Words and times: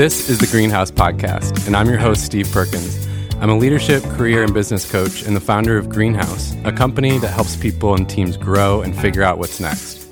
This 0.00 0.30
is 0.30 0.38
the 0.38 0.46
Greenhouse 0.46 0.90
Podcast, 0.90 1.66
and 1.66 1.76
I'm 1.76 1.86
your 1.86 1.98
host, 1.98 2.24
Steve 2.24 2.50
Perkins. 2.50 3.06
I'm 3.38 3.50
a 3.50 3.58
leadership, 3.58 4.02
career, 4.04 4.42
and 4.42 4.54
business 4.54 4.90
coach 4.90 5.24
and 5.24 5.36
the 5.36 5.40
founder 5.40 5.76
of 5.76 5.90
Greenhouse, 5.90 6.54
a 6.64 6.72
company 6.72 7.18
that 7.18 7.28
helps 7.28 7.54
people 7.54 7.94
and 7.94 8.08
teams 8.08 8.38
grow 8.38 8.80
and 8.80 8.98
figure 8.98 9.22
out 9.22 9.36
what's 9.36 9.60
next. 9.60 10.08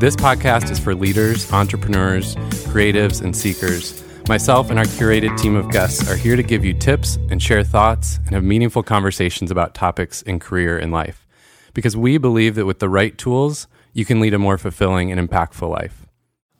This 0.00 0.16
podcast 0.16 0.68
is 0.72 0.80
for 0.80 0.96
leaders, 0.96 1.52
entrepreneurs, 1.52 2.34
creatives, 2.72 3.22
and 3.22 3.36
seekers. 3.36 4.02
Myself 4.28 4.68
and 4.68 4.80
our 4.80 4.84
curated 4.84 5.38
team 5.38 5.54
of 5.54 5.70
guests 5.70 6.10
are 6.10 6.16
here 6.16 6.34
to 6.34 6.42
give 6.42 6.64
you 6.64 6.74
tips 6.74 7.16
and 7.30 7.40
share 7.40 7.62
thoughts 7.62 8.16
and 8.26 8.30
have 8.30 8.42
meaningful 8.42 8.82
conversations 8.82 9.52
about 9.52 9.76
topics 9.76 10.22
in 10.22 10.40
career 10.40 10.76
and 10.76 10.90
life. 10.90 11.24
Because 11.72 11.96
we 11.96 12.18
believe 12.18 12.56
that 12.56 12.66
with 12.66 12.80
the 12.80 12.88
right 12.88 13.16
tools, 13.16 13.68
you 13.92 14.04
can 14.04 14.18
lead 14.18 14.34
a 14.34 14.40
more 14.40 14.58
fulfilling 14.58 15.12
and 15.12 15.30
impactful 15.30 15.70
life. 15.70 15.99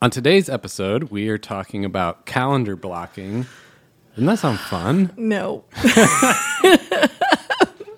On 0.03 0.11
today's 0.11 0.49
episode, 0.49 1.11
we 1.11 1.29
are 1.29 1.37
talking 1.37 1.85
about 1.85 2.25
calendar 2.25 2.75
blocking. 2.75 3.45
Doesn't 4.15 4.25
that 4.25 4.39
sound 4.39 4.59
fun? 4.59 5.13
No. 5.15 5.65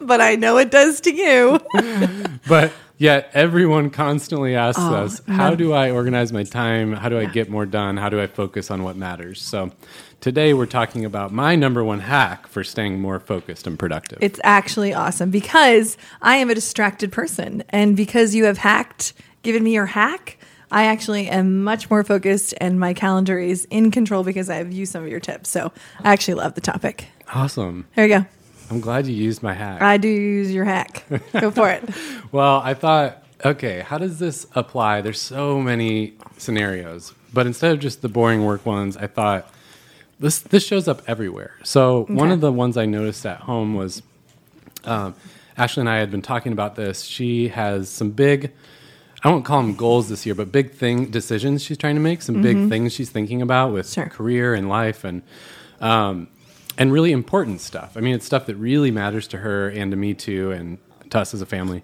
but 0.00 0.20
I 0.20 0.34
know 0.34 0.58
it 0.58 0.72
does 0.72 1.00
to 1.02 1.14
you. 1.14 1.60
But 2.48 2.72
yet, 2.98 3.30
everyone 3.34 3.90
constantly 3.90 4.56
asks 4.56 4.82
oh, 4.82 4.96
us, 4.96 5.22
How 5.28 5.54
do 5.54 5.72
I 5.72 5.92
organize 5.92 6.32
my 6.32 6.42
time? 6.42 6.92
How 6.92 7.08
do 7.08 7.16
I 7.16 7.24
get 7.24 7.48
more 7.48 7.66
done? 7.66 7.96
How 7.96 8.08
do 8.08 8.20
I 8.20 8.26
focus 8.26 8.68
on 8.68 8.82
what 8.82 8.96
matters? 8.96 9.40
So, 9.40 9.70
today 10.20 10.54
we're 10.54 10.66
talking 10.66 11.04
about 11.04 11.30
my 11.32 11.54
number 11.54 11.84
one 11.84 12.00
hack 12.00 12.48
for 12.48 12.64
staying 12.64 13.00
more 13.00 13.20
focused 13.20 13.68
and 13.68 13.78
productive. 13.78 14.18
It's 14.20 14.40
actually 14.42 14.92
awesome 14.92 15.30
because 15.30 15.96
I 16.20 16.38
am 16.38 16.50
a 16.50 16.54
distracted 16.56 17.12
person. 17.12 17.62
And 17.68 17.96
because 17.96 18.34
you 18.34 18.46
have 18.46 18.58
hacked, 18.58 19.12
given 19.44 19.62
me 19.62 19.74
your 19.74 19.86
hack, 19.86 20.36
I 20.72 20.84
actually 20.86 21.28
am 21.28 21.62
much 21.62 21.90
more 21.90 22.02
focused 22.02 22.54
and 22.60 22.80
my 22.80 22.94
calendar 22.94 23.38
is 23.38 23.66
in 23.70 23.90
control 23.90 24.24
because 24.24 24.48
I 24.50 24.56
have 24.56 24.72
used 24.72 24.90
some 24.90 25.04
of 25.04 25.10
your 25.10 25.20
tips. 25.20 25.50
So 25.50 25.70
I 26.02 26.12
actually 26.12 26.34
love 26.34 26.54
the 26.54 26.60
topic. 26.62 27.06
awesome. 27.34 27.86
There 27.94 28.06
you 28.06 28.18
go. 28.20 28.26
I'm 28.70 28.80
glad 28.80 29.06
you 29.06 29.14
used 29.14 29.42
my 29.42 29.52
hack. 29.52 29.82
I 29.82 29.98
do 29.98 30.08
use 30.08 30.50
your 30.50 30.64
hack. 30.64 31.04
Go 31.38 31.50
for 31.50 31.68
it. 31.70 31.88
Well, 32.32 32.62
I 32.64 32.72
thought, 32.72 33.22
okay, 33.44 33.80
how 33.80 33.98
does 33.98 34.18
this 34.18 34.46
apply? 34.54 35.02
There's 35.02 35.20
so 35.20 35.60
many 35.60 36.14
scenarios, 36.38 37.12
but 37.34 37.46
instead 37.46 37.72
of 37.72 37.78
just 37.78 38.00
the 38.00 38.08
boring 38.08 38.42
work 38.46 38.64
ones, 38.64 38.96
I 38.96 39.06
thought 39.06 39.46
this 40.18 40.38
this 40.38 40.66
shows 40.66 40.88
up 40.88 41.02
everywhere. 41.06 41.52
So 41.62 42.04
one 42.08 42.30
of 42.30 42.40
the 42.40 42.50
ones 42.50 42.78
I 42.78 42.86
noticed 42.86 43.26
at 43.26 43.40
home 43.40 43.74
was 43.74 44.02
um, 44.84 45.14
Ashley 45.58 45.82
and 45.82 45.90
I 45.90 45.98
had 45.98 46.10
been 46.10 46.22
talking 46.22 46.52
about 46.52 46.74
this. 46.76 47.02
She 47.02 47.48
has 47.48 47.90
some 47.90 48.12
big, 48.12 48.50
I 49.24 49.30
won't 49.30 49.44
call 49.44 49.62
them 49.62 49.76
goals 49.76 50.08
this 50.08 50.26
year, 50.26 50.34
but 50.34 50.50
big 50.50 50.72
thing 50.72 51.06
decisions 51.10 51.62
she's 51.62 51.78
trying 51.78 51.94
to 51.94 52.00
make. 52.00 52.22
Some 52.22 52.42
big 52.42 52.68
things 52.68 52.92
she's 52.92 53.10
thinking 53.10 53.40
about 53.40 53.72
with 53.72 53.90
Sure. 53.90 54.06
career 54.06 54.54
and 54.54 54.68
life 54.68 55.04
and. 55.04 55.22
Um, 55.80 56.28
and 56.78 56.90
really 56.90 57.12
important 57.12 57.60
stuff. 57.60 57.96
I 57.96 58.00
mean, 58.00 58.14
it's 58.14 58.24
stuff 58.24 58.46
that 58.46 58.56
really 58.56 58.90
matters 58.90 59.28
to 59.28 59.38
her 59.38 59.68
and 59.68 59.90
to 59.90 59.96
me 59.96 60.14
too, 60.14 60.52
and 60.52 60.78
to 61.10 61.18
us 61.18 61.34
as 61.34 61.42
a 61.42 61.46
family. 61.46 61.82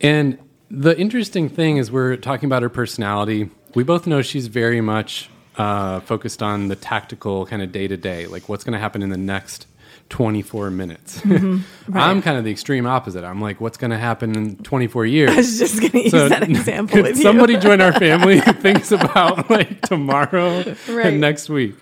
And 0.00 0.38
the 0.70 0.96
interesting 0.98 1.48
thing 1.48 1.78
is, 1.78 1.90
we're 1.90 2.16
talking 2.16 2.46
about 2.46 2.62
her 2.62 2.68
personality. 2.68 3.50
We 3.74 3.82
both 3.82 4.06
know 4.06 4.22
she's 4.22 4.46
very 4.46 4.80
much 4.80 5.28
uh, 5.56 6.00
focused 6.00 6.42
on 6.42 6.68
the 6.68 6.76
tactical 6.76 7.46
kind 7.46 7.62
of 7.62 7.72
day 7.72 7.88
to 7.88 7.96
day, 7.96 8.26
like 8.26 8.48
what's 8.48 8.62
going 8.62 8.74
to 8.74 8.78
happen 8.78 9.02
in 9.02 9.08
the 9.10 9.16
next 9.16 9.66
24 10.08 10.70
minutes. 10.70 11.20
Mm-hmm. 11.20 11.96
I'm 11.98 12.22
kind 12.22 12.38
of 12.38 12.44
the 12.44 12.50
extreme 12.50 12.86
opposite. 12.86 13.24
I'm 13.24 13.40
like, 13.40 13.60
what's 13.60 13.76
going 13.76 13.90
to 13.90 13.98
happen 13.98 14.36
in 14.36 14.56
24 14.58 15.06
years? 15.06 15.30
I 15.32 15.36
was 15.36 15.58
just 15.58 15.80
going 15.80 15.90
to 15.92 16.02
use 16.02 16.10
So, 16.12 16.28
that 16.28 16.42
example 16.48 17.02
could 17.02 17.16
somebody 17.16 17.56
join 17.56 17.80
our 17.80 17.92
family 17.92 18.38
who 18.38 18.52
thinks 18.52 18.92
about 18.92 19.50
like 19.50 19.82
tomorrow 19.82 20.62
Right. 20.88 21.06
and 21.06 21.20
next 21.20 21.48
week 21.48 21.74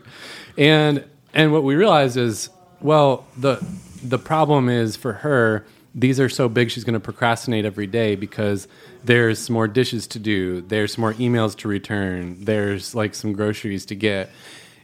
and 0.56 1.04
and 1.34 1.52
what 1.52 1.64
we 1.64 1.74
realized 1.74 2.16
is 2.16 2.48
well 2.80 3.26
the 3.36 3.64
the 4.02 4.18
problem 4.18 4.68
is 4.68 4.96
for 4.96 5.12
her 5.14 5.66
these 5.94 6.18
are 6.20 6.28
so 6.28 6.48
big 6.48 6.70
she's 6.70 6.84
going 6.84 6.94
to 6.94 7.00
procrastinate 7.00 7.64
every 7.64 7.86
day 7.86 8.14
because 8.14 8.68
there's 9.04 9.50
more 9.50 9.66
dishes 9.68 10.06
to 10.08 10.18
do 10.18 10.60
there's 10.62 10.96
more 10.96 11.12
emails 11.14 11.56
to 11.56 11.68
return 11.68 12.36
there's 12.44 12.94
like 12.94 13.14
some 13.14 13.32
groceries 13.32 13.84
to 13.86 13.94
get 13.94 14.30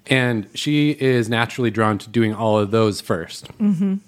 and 0.07 0.49
she 0.55 0.91
is 0.93 1.29
naturally 1.29 1.71
drawn 1.71 1.99
to 1.99 2.09
doing 2.09 2.35
all 2.35 2.59
of 2.59 2.71
those 2.71 3.03
1st 3.03 4.01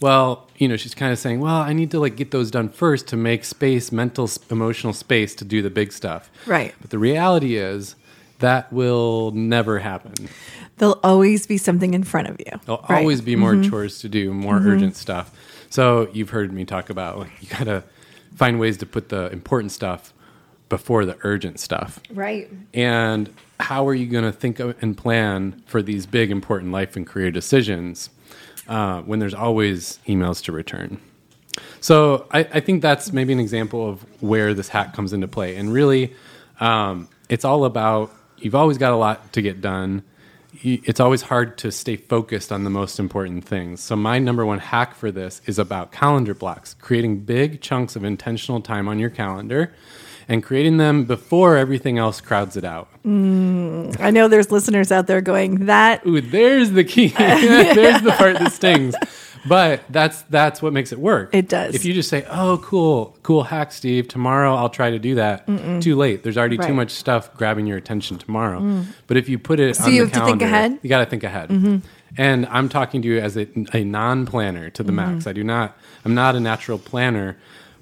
well, 0.00 0.48
you 0.56 0.68
know, 0.68 0.76
she's 0.76 0.94
kind 0.94 1.12
of 1.12 1.18
saying, 1.18 1.40
well, 1.40 1.56
I 1.56 1.72
need 1.72 1.90
to 1.92 2.00
like 2.00 2.16
get 2.16 2.30
those 2.30 2.50
done 2.50 2.68
first 2.68 3.08
to 3.08 3.16
make 3.16 3.44
space, 3.44 3.92
mental, 3.92 4.28
emotional 4.50 4.92
space 4.92 5.34
to 5.36 5.44
do 5.44 5.62
the 5.62 5.70
big 5.70 5.92
stuff. 5.92 6.30
Right. 6.46 6.74
But 6.80 6.90
the 6.90 6.98
reality 6.98 7.56
is 7.56 7.96
that 8.40 8.72
will 8.72 9.30
never 9.32 9.78
happen. 9.78 10.28
There'll 10.76 11.00
always 11.02 11.46
be 11.46 11.56
something 11.56 11.94
in 11.94 12.04
front 12.04 12.28
of 12.28 12.40
you. 12.40 12.58
There'll 12.64 12.84
Right. 12.88 13.00
always 13.00 13.20
be 13.20 13.36
more 13.36 13.54
mm-hmm. 13.54 13.70
chores 13.70 14.00
to 14.00 14.08
do, 14.08 14.32
more 14.32 14.56
mm-hmm. 14.56 14.68
urgent 14.68 14.96
stuff. 14.96 15.32
So 15.70 16.08
you've 16.12 16.30
heard 16.30 16.52
me 16.52 16.64
talk 16.64 16.90
about 16.90 17.18
like 17.18 17.30
you 17.40 17.48
got 17.48 17.64
to 17.64 17.84
find 18.36 18.58
ways 18.58 18.76
to 18.78 18.86
put 18.86 19.08
the 19.08 19.30
important 19.30 19.72
stuff 19.72 20.12
before 20.74 21.04
the 21.04 21.16
urgent 21.22 21.60
stuff. 21.60 22.00
Right. 22.10 22.50
And 22.74 23.32
how 23.60 23.86
are 23.86 23.94
you 23.94 24.06
going 24.06 24.24
to 24.24 24.32
think 24.32 24.58
and 24.58 24.96
plan 24.96 25.62
for 25.66 25.82
these 25.82 26.04
big, 26.04 26.32
important 26.32 26.72
life 26.72 26.96
and 26.96 27.06
career 27.06 27.30
decisions 27.30 28.10
uh, 28.66 29.02
when 29.02 29.20
there's 29.20 29.34
always 29.34 30.00
emails 30.08 30.42
to 30.46 30.50
return? 30.50 31.00
So 31.80 32.26
I, 32.32 32.40
I 32.40 32.58
think 32.58 32.82
that's 32.82 33.12
maybe 33.12 33.32
an 33.32 33.38
example 33.38 33.88
of 33.88 34.04
where 34.20 34.52
this 34.52 34.68
hack 34.68 34.94
comes 34.94 35.12
into 35.12 35.28
play. 35.28 35.54
And 35.54 35.72
really, 35.72 36.12
um, 36.58 37.08
it's 37.28 37.44
all 37.44 37.64
about 37.64 38.12
you've 38.38 38.56
always 38.56 38.76
got 38.76 38.90
a 38.90 38.96
lot 38.96 39.32
to 39.34 39.42
get 39.42 39.60
done. 39.60 40.02
It's 40.60 40.98
always 40.98 41.22
hard 41.22 41.56
to 41.58 41.70
stay 41.70 41.94
focused 41.94 42.50
on 42.50 42.64
the 42.64 42.70
most 42.70 42.98
important 42.98 43.44
things. 43.44 43.80
So, 43.80 43.94
my 43.94 44.18
number 44.18 44.44
one 44.44 44.58
hack 44.58 44.96
for 44.96 45.12
this 45.12 45.40
is 45.46 45.58
about 45.60 45.92
calendar 45.92 46.34
blocks, 46.34 46.74
creating 46.74 47.20
big 47.20 47.60
chunks 47.60 47.94
of 47.94 48.02
intentional 48.02 48.60
time 48.60 48.88
on 48.88 48.98
your 48.98 49.10
calendar 49.10 49.72
and 50.28 50.42
creating 50.42 50.76
them 50.78 51.04
before 51.04 51.56
everything 51.56 51.98
else 51.98 52.20
crowds 52.20 52.56
it 52.56 52.64
out. 52.64 52.88
I 53.04 54.10
know 54.12 54.28
there's 54.28 54.50
listeners 54.50 54.90
out 54.92 55.06
there 55.06 55.20
going, 55.20 55.66
that 55.66 56.06
Ooh, 56.06 56.20
there's 56.20 56.70
the 56.72 56.84
key. 56.84 57.08
there's 57.18 58.02
the 58.02 58.12
part 58.12 58.38
that 58.38 58.52
stings. 58.52 58.94
But 59.46 59.82
that's 59.90 60.22
that's 60.22 60.62
what 60.62 60.72
makes 60.72 60.90
it 60.90 60.98
work. 60.98 61.34
It 61.34 61.50
does. 61.50 61.74
If 61.74 61.84
you 61.84 61.92
just 61.92 62.08
say, 62.08 62.24
"Oh, 62.30 62.56
cool, 62.64 63.14
cool 63.22 63.42
hack, 63.42 63.72
Steve. 63.72 64.08
Tomorrow 64.08 64.54
I'll 64.54 64.70
try 64.70 64.90
to 64.90 64.98
do 64.98 65.16
that." 65.16 65.46
Too 65.82 65.96
late. 65.96 66.22
There's 66.22 66.38
already 66.38 66.56
Right. 66.56 66.64
Mm. 66.64 66.68
too 66.68 66.74
much 66.74 66.90
stuff 66.92 67.34
grabbing 67.36 67.66
your 67.66 67.76
attention 67.76 68.16
tomorrow. 68.16 68.84
But 69.06 69.18
if 69.18 69.28
you 69.28 69.38
put 69.38 69.60
it 69.60 69.78
on 69.82 69.92
you 69.92 70.06
the 70.06 70.10
have 70.10 70.12
to 70.12 70.24
think 70.24 70.40
calendar, 70.40 70.44
ahead? 70.46 70.70
Mm-hmm. 70.72 70.78
you 70.86 70.88
got 70.88 70.98
to 71.00 71.06
think 71.10 71.24
ahead. 71.24 71.82
And 72.16 72.46
I'm 72.46 72.70
talking 72.70 73.02
to 73.02 73.08
you 73.08 73.18
as 73.18 73.36
a, 73.36 73.46
a 73.74 73.84
non-planner 73.84 74.70
to 74.70 74.82
the 74.82 74.92
Mm-hmm. 74.92 75.12
max. 75.14 75.26
I 75.26 75.34
do 75.34 75.44
not. 75.44 75.76
I'm 76.06 76.14
not 76.14 76.36
a 76.36 76.40
natural 76.40 76.78
planner. 76.78 77.36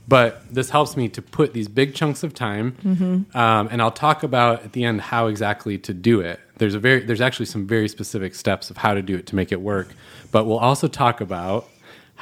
But 0.09 0.43
this 0.53 0.71
helps 0.71 0.97
me 0.97 1.09
to 1.11 1.23
put 1.23 1.53
these 1.53 1.69
big 1.69 1.95
chunks 1.95 2.23
of 2.23 2.35
time, 2.35 2.77
Mm-hmm. 2.85 3.37
um, 3.37 3.69
and 3.71 3.81
I'll 3.81 3.91
talk 3.91 4.23
about 4.23 4.65
at 4.65 4.73
the 4.73 4.85
end 4.85 5.01
how 5.01 5.29
exactly 5.29 5.79
to 5.79 5.95
do 5.95 6.21
it. 6.21 6.41
There's 6.59 6.75
a 6.75 6.79
very, 6.79 7.01
there's 7.05 7.21
actually 7.21 7.47
some 7.47 7.67
very 7.67 7.89
specific 7.89 8.35
steps 8.35 8.71
of 8.71 8.77
how 8.79 8.95
to 8.95 9.03
do 9.03 9.15
it 9.17 9.27
to 9.29 9.37
make 9.37 9.53
it 9.53 9.61
work. 9.61 9.95
But 10.31 10.45
we'll 10.47 10.59
also 10.59 10.89
talk 10.89 11.21
about 11.21 11.69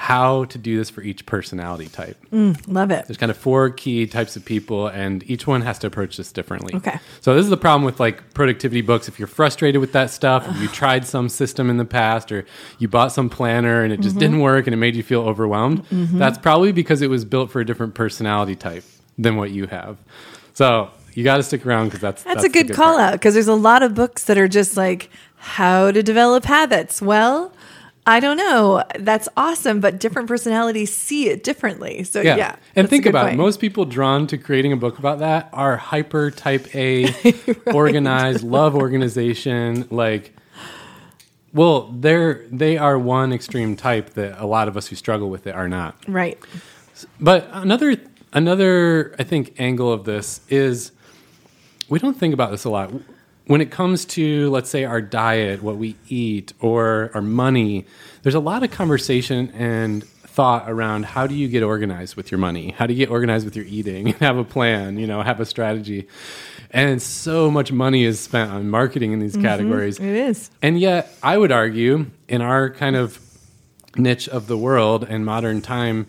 how 0.02 0.46
to 0.46 0.56
do 0.56 0.78
this 0.78 0.88
for 0.88 1.02
each 1.02 1.26
personality 1.26 1.86
type. 1.86 2.16
love 2.32 2.90
it. 2.90 3.06
There's 3.06 3.18
kind 3.18 3.28
of 3.28 3.36
four 3.36 3.68
key 3.68 4.06
types 4.06 4.34
of 4.34 4.42
people, 4.46 4.86
and 4.86 5.22
each 5.30 5.46
one 5.46 5.60
has 5.60 5.78
to 5.80 5.86
approach 5.88 6.16
this 6.16 6.32
differently. 6.32 6.74
Okay. 6.74 6.98
So 7.20 7.34
this 7.34 7.44
is 7.44 7.50
the 7.50 7.58
problem 7.58 7.84
with 7.84 8.00
like 8.00 8.32
productivity 8.32 8.80
books. 8.80 9.08
If 9.08 9.18
you're 9.18 9.28
frustrated 9.28 9.78
with 9.78 9.92
that 9.92 10.08
stuff, 10.10 10.48
if 10.48 10.56
you 10.58 10.68
tried 10.82 11.04
some 11.06 11.28
system 11.28 11.68
in 11.68 11.76
the 11.76 11.84
past, 11.84 12.32
or 12.32 12.46
you 12.78 12.88
bought 12.88 13.12
some 13.12 13.28
planner 13.28 13.82
and 13.82 13.92
it 13.92 14.00
just 14.00 14.10
Mm-hmm. 14.14 14.18
didn't 14.20 14.40
work 14.40 14.66
and 14.66 14.72
it 14.72 14.78
made 14.78 14.96
you 14.96 15.02
feel 15.02 15.20
overwhelmed, 15.20 15.84
that's 15.90 16.38
probably 16.38 16.72
because 16.72 17.02
it 17.02 17.10
was 17.10 17.26
built 17.26 17.50
for 17.50 17.60
a 17.60 17.66
different 17.66 17.94
personality 17.94 18.56
type 18.56 18.84
than 19.18 19.36
what 19.36 19.50
you 19.50 19.66
have. 19.66 19.98
So 20.54 20.88
you 21.12 21.24
got 21.24 21.36
to 21.36 21.42
stick 21.42 21.66
around 21.66 21.88
because 21.88 22.00
that's 22.00 22.22
That's, 22.22 22.40
the 22.40 22.46
a 22.46 22.50
good, 22.50 22.72
call 22.74 22.96
part. 22.96 23.00
out 23.00 23.12
because 23.12 23.34
there's 23.34 23.48
a 23.48 23.54
lot 23.54 23.82
of 23.82 23.94
books 23.94 24.24
that 24.24 24.38
are 24.38 24.48
just 24.48 24.78
like 24.78 25.10
how 25.36 25.90
to 25.90 26.02
develop 26.02 26.44
habits. 26.46 27.02
Well, 27.02 27.52
I 28.10 28.18
don't 28.20 28.36
know. 28.36 28.82
That's 28.98 29.28
awesome, 29.36 29.78
but 29.80 30.00
different 30.00 30.26
personalities 30.28 30.92
see 30.92 31.28
it 31.28 31.44
differently. 31.44 32.02
So 32.04 32.20
yeah, 32.20 32.36
Yeah. 32.36 32.56
and 32.74 32.88
think 32.90 33.06
about 33.06 33.26
point. 33.26 33.34
it. 33.34 33.38
Most 33.38 33.60
people 33.60 33.84
drawn 33.84 34.26
to 34.26 34.36
creating 34.36 34.72
a 34.72 34.76
book 34.76 34.98
about 34.98 35.20
that 35.20 35.48
are 35.52 35.76
hyper 35.76 36.30
type 36.32 36.74
A, 36.74 37.14
organized, 37.72 38.42
love 38.42 38.74
organization. 38.74 39.86
Like, 39.90 40.34
well, 41.52 41.82
they're 41.92 42.44
they 42.50 42.78
are 42.78 42.98
one 42.98 43.32
extreme 43.32 43.76
type 43.76 44.10
that 44.14 44.40
a 44.40 44.46
lot 44.46 44.68
of 44.68 44.76
us 44.76 44.88
who 44.88 44.96
struggle 44.96 45.30
with 45.30 45.46
it 45.46 45.54
are 45.54 45.68
not. 45.68 45.96
right. 46.08 46.38
But 47.20 47.48
another 47.52 47.96
another 48.32 49.14
I 49.18 49.22
think 49.24 49.54
angle 49.58 49.92
of 49.92 50.04
this 50.04 50.40
is 50.48 50.92
we 51.88 51.98
don't 51.98 52.16
think 52.16 52.34
about 52.34 52.50
this 52.50 52.64
a 52.64 52.70
lot. 52.70 52.92
When 53.50 53.60
it 53.60 53.72
comes 53.72 54.04
to 54.04 54.48
let's 54.50 54.70
say 54.70 54.84
our 54.84 55.00
diet, 55.00 55.60
what 55.60 55.76
we 55.76 55.96
eat, 56.08 56.52
or 56.60 57.10
our 57.14 57.20
money, 57.20 57.84
there's 58.22 58.36
a 58.36 58.38
lot 58.38 58.62
of 58.62 58.70
conversation 58.70 59.50
and 59.50 60.04
thought 60.04 60.70
around 60.70 61.04
how 61.04 61.26
do 61.26 61.34
you 61.34 61.48
get 61.48 61.64
organized 61.64 62.14
with 62.14 62.30
your 62.30 62.38
money? 62.38 62.70
How 62.70 62.86
do 62.86 62.94
you 62.94 62.98
get 62.98 63.10
organized 63.10 63.44
with 63.44 63.56
your 63.56 63.64
eating? 63.64 64.06
Have 64.20 64.36
a 64.36 64.44
plan, 64.44 65.00
you 65.00 65.06
know, 65.08 65.20
have 65.22 65.40
a 65.40 65.44
strategy. 65.44 66.06
And 66.70 67.02
so 67.02 67.50
much 67.50 67.72
money 67.72 68.04
is 68.04 68.20
spent 68.20 68.52
on 68.52 68.70
marketing 68.70 69.10
in 69.10 69.18
these 69.18 69.32
mm-hmm. 69.32 69.42
categories. 69.42 69.98
It 69.98 70.04
is. 70.04 70.48
And 70.62 70.78
yet, 70.78 71.12
I 71.20 71.36
would 71.36 71.50
argue, 71.50 72.06
in 72.28 72.42
our 72.42 72.70
kind 72.70 72.94
of 72.94 73.18
niche 73.96 74.28
of 74.28 74.46
the 74.46 74.56
world 74.56 75.02
and 75.02 75.26
modern 75.26 75.60
time, 75.60 76.06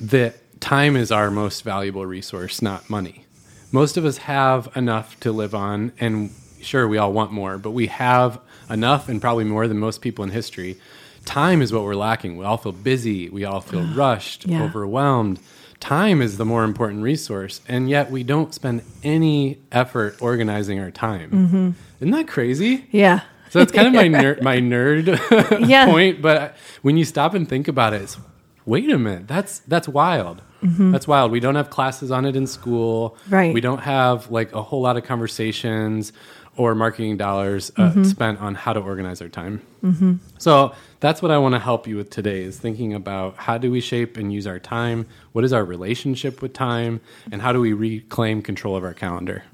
that 0.00 0.60
time 0.60 0.94
is 0.94 1.10
our 1.10 1.28
most 1.28 1.64
valuable 1.64 2.06
resource, 2.06 2.62
not 2.62 2.88
money. 2.88 3.24
Most 3.72 3.96
of 3.96 4.04
us 4.04 4.18
have 4.18 4.70
enough 4.76 5.18
to 5.20 5.32
live 5.32 5.56
on, 5.56 5.90
and 5.98 6.30
sure, 6.62 6.86
we 6.88 6.98
all 6.98 7.12
want 7.12 7.32
more, 7.32 7.58
but 7.58 7.70
we 7.72 7.86
have 7.88 8.40
enough 8.70 9.08
and 9.08 9.20
probably 9.20 9.44
more 9.44 9.68
than 9.68 9.78
most 9.78 10.00
people 10.00 10.24
in 10.24 10.30
history. 10.30 10.78
Time 11.24 11.62
is 11.62 11.72
what 11.72 11.82
we're 11.84 11.94
lacking. 11.94 12.36
We 12.36 12.44
all 12.44 12.56
feel 12.56 12.72
busy, 12.72 13.28
we 13.28 13.44
all 13.44 13.60
feel 13.60 13.82
rushed, 13.94 14.46
Yeah. 14.46 14.62
overwhelmed. 14.64 15.38
Time 15.80 16.22
is 16.22 16.36
the 16.36 16.44
more 16.44 16.64
important 16.64 17.02
resource, 17.02 17.60
and 17.68 17.90
yet 17.90 18.10
we 18.10 18.22
don't 18.22 18.54
spend 18.54 18.82
any 19.02 19.58
effort 19.72 20.16
organizing 20.20 20.78
our 20.78 20.90
time. 20.92 21.30
Mm-hmm. 21.30 21.70
Isn't 22.00 22.12
that 22.12 22.28
crazy? 22.28 22.86
Yeah. 22.90 23.20
So 23.50 23.58
that's 23.58 23.72
kind 23.72 23.88
of 23.88 23.92
my 23.94 24.08
ner- 24.08 24.38
my 24.42 24.56
nerd 24.58 25.18
Yeah. 25.68 25.86
point. 25.86 26.22
But 26.22 26.56
when 26.82 26.96
you 26.96 27.04
stop 27.04 27.34
and 27.34 27.48
think 27.48 27.68
about 27.68 27.92
it, 27.94 28.02
it's, 28.02 28.16
wait 28.64 28.88
a 28.90 28.98
minute, 28.98 29.26
that's 29.28 29.58
that's 29.60 29.88
wild. 29.88 30.40
That's 30.64 31.08
wild. 31.08 31.32
We 31.32 31.40
don't 31.40 31.56
have 31.56 31.70
classes 31.70 32.12
on 32.12 32.24
it 32.24 32.36
in 32.36 32.46
school. 32.46 33.16
Mm-hmm. 33.24 33.34
Right. 33.34 33.52
We 33.54 33.60
don't 33.60 33.80
have 33.80 34.30
like 34.30 34.52
a 34.52 34.62
whole 34.62 34.80
lot 34.80 34.96
of 34.96 35.02
conversations 35.02 36.12
or 36.56 36.74
marketing 36.74 37.16
dollars 37.16 37.70
uh, 37.76 37.90
Mm-hmm. 37.90 38.04
spent 38.04 38.40
on 38.40 38.54
how 38.54 38.72
to 38.72 38.80
organize 38.80 39.22
our 39.22 39.28
time. 39.28 39.62
Mm-hmm. 39.82 40.14
So 40.38 40.74
that's 41.00 41.22
what 41.22 41.30
I 41.30 41.38
want 41.38 41.54
to 41.54 41.58
help 41.58 41.86
you 41.86 41.96
with 41.96 42.10
today 42.10 42.42
is 42.42 42.58
thinking 42.58 42.92
about 42.94 43.36
how 43.36 43.58
do 43.58 43.70
we 43.70 43.80
shape 43.80 44.16
and 44.16 44.32
use 44.32 44.46
our 44.46 44.58
time? 44.58 45.06
What 45.32 45.44
is 45.44 45.52
our 45.52 45.64
relationship 45.64 46.42
with 46.42 46.52
time? 46.52 47.00
And 47.32 47.40
how 47.42 47.52
do 47.52 47.60
we 47.60 47.72
reclaim 47.72 48.42
control 48.42 48.76
of 48.76 48.84
our 48.84 48.94
calendar? 48.94 49.44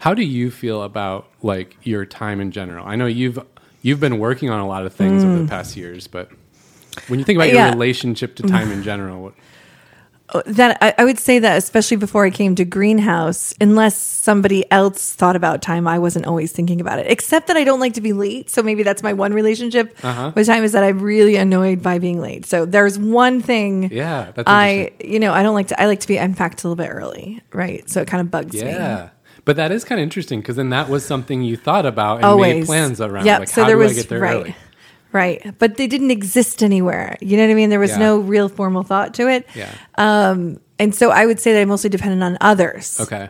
How 0.00 0.14
do 0.14 0.22
you 0.22 0.50
feel 0.50 0.82
about 0.82 1.28
like 1.42 1.76
your 1.84 2.04
time 2.04 2.40
in 2.40 2.50
general? 2.50 2.86
I 2.86 2.96
know 2.96 3.06
you've 3.06 3.38
you've 3.82 4.00
been 4.00 4.18
working 4.18 4.50
on 4.50 4.60
a 4.60 4.66
lot 4.66 4.84
of 4.84 4.92
things 4.92 5.24
over 5.24 5.38
the 5.40 5.48
past 5.48 5.76
years, 5.76 6.06
but 6.08 6.30
when 7.08 7.18
you 7.20 7.24
think 7.24 7.36
about 7.36 7.48
your 7.48 7.56
Yeah. 7.56 7.70
relationship 7.70 8.34
to 8.36 8.42
time 8.42 8.70
in 8.72 8.82
general, 8.82 9.22
what, 9.22 9.34
that 10.46 10.78
I, 10.80 10.94
I 10.98 11.04
would 11.04 11.18
say 11.18 11.38
that 11.38 11.58
especially 11.58 11.96
before 11.96 12.24
I 12.24 12.30
came 12.30 12.54
to 12.56 12.64
Greenhouse, 12.64 13.54
unless 13.60 13.96
somebody 13.96 14.70
else 14.70 15.12
thought 15.12 15.36
about 15.36 15.62
time, 15.62 15.86
I 15.88 15.98
wasn't 15.98 16.26
always 16.26 16.52
thinking 16.52 16.80
about 16.80 16.98
it. 16.98 17.06
Except 17.10 17.48
that 17.48 17.56
I 17.56 17.64
don't 17.64 17.80
like 17.80 17.94
to 17.94 18.00
be 18.00 18.12
late, 18.12 18.50
so 18.50 18.62
maybe 18.62 18.82
that's 18.82 19.02
my 19.02 19.12
one 19.12 19.32
relationship 19.34 19.96
Uh-huh. 20.02 20.32
with 20.34 20.46
time 20.46 20.64
is 20.64 20.72
that 20.72 20.84
I'm 20.84 21.00
really 21.00 21.36
annoyed 21.36 21.82
by 21.82 21.98
being 21.98 22.20
late. 22.20 22.46
So 22.46 22.64
there's 22.64 22.98
one 22.98 23.40
thing. 23.42 23.90
yeah, 23.92 24.30
that's 24.34 24.48
I 24.48 24.92
you 25.02 25.18
know 25.18 25.32
I 25.32 25.42
don't 25.42 25.54
like 25.54 25.68
to 25.68 25.80
I 25.80 25.86
like 25.86 26.00
to 26.00 26.08
be 26.08 26.16
in 26.18 26.34
fact 26.34 26.62
a 26.64 26.68
little 26.68 26.82
bit 26.82 26.90
early, 26.90 27.40
right? 27.52 27.88
So 27.90 28.00
it 28.00 28.08
kind 28.08 28.20
of 28.20 28.30
bugs 28.30 28.54
me. 28.54 28.60
yeah. 28.60 29.10
But 29.44 29.56
that 29.56 29.72
is 29.72 29.84
kind 29.84 30.00
of 30.00 30.04
interesting 30.04 30.40
because 30.40 30.54
then 30.54 30.70
that 30.70 30.88
was 30.88 31.04
something 31.04 31.42
you 31.42 31.56
thought 31.56 31.84
about 31.84 32.16
and 32.18 32.24
Always 32.26 32.54
made 32.54 32.66
plans 32.66 33.00
around. 33.00 33.26
Yep. 33.26 33.40
Like, 33.40 33.48
so 33.48 33.62
how 33.62 33.66
there 33.66 33.76
do 33.76 33.82
was 33.82 33.90
I 33.90 33.94
get 33.94 34.08
there 34.08 34.20
right, 34.20 34.36
early? 34.36 34.56
Right, 35.12 35.54
but 35.58 35.76
they 35.76 35.86
didn't 35.86 36.10
exist 36.10 36.62
anywhere. 36.62 37.16
You 37.20 37.36
know 37.36 37.44
what 37.46 37.50
I 37.52 37.54
mean? 37.54 37.70
There 37.70 37.80
was 37.80 37.90
Yeah. 37.90 37.98
no 37.98 38.18
real 38.18 38.48
formal 38.48 38.82
thought 38.82 39.14
to 39.14 39.28
it. 39.28 39.46
Yeah. 39.54 39.70
Um, 39.96 40.58
and 40.78 40.94
so 40.94 41.10
I 41.10 41.26
would 41.26 41.38
say 41.40 41.52
that 41.52 41.60
I 41.60 41.64
mostly 41.64 41.90
depended 41.90 42.22
on 42.22 42.38
others. 42.40 42.98
okay. 43.00 43.28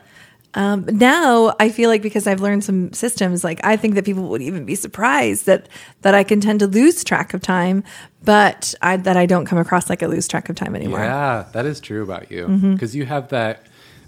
Um, 0.55 0.85
now 0.93 1.55
I 1.59 1.71
feel 1.71 1.89
like 1.89 2.03
because 2.03 2.27
I've 2.27 2.43
learned 2.43 2.63
some 2.63 2.93
systems, 2.93 3.43
like 3.43 3.59
I 3.65 3.77
think 3.77 3.95
that 3.95 4.05
people 4.05 4.29
would 4.29 4.43
even 4.43 4.67
be 4.67 4.75
surprised 4.75 5.47
that 5.47 5.67
that 6.03 6.15
I 6.15 6.25
can 6.25 6.43
tend 6.43 6.61
to 6.61 6.67
lose 6.67 7.03
track 7.05 7.33
of 7.33 7.41
time, 7.41 7.85
but 8.23 8.75
I, 8.83 8.99
that 8.99 9.17
I 9.17 9.25
don't 9.25 9.47
come 9.47 9.57
across 9.57 9.89
like 9.89 10.03
I 10.03 10.07
lose 10.07 10.29
track 10.29 10.51
of 10.51 10.57
time 10.57 10.77
anymore. 10.77 10.99
Yeah, 11.01 11.47
that 11.55 11.65
is 11.65 11.81
true 11.81 12.03
about 12.03 12.31
you 12.31 12.47
Mm-hmm. 12.49 12.75
because 12.75 12.95
you 12.95 13.07
have 13.07 13.29
that 13.31 13.65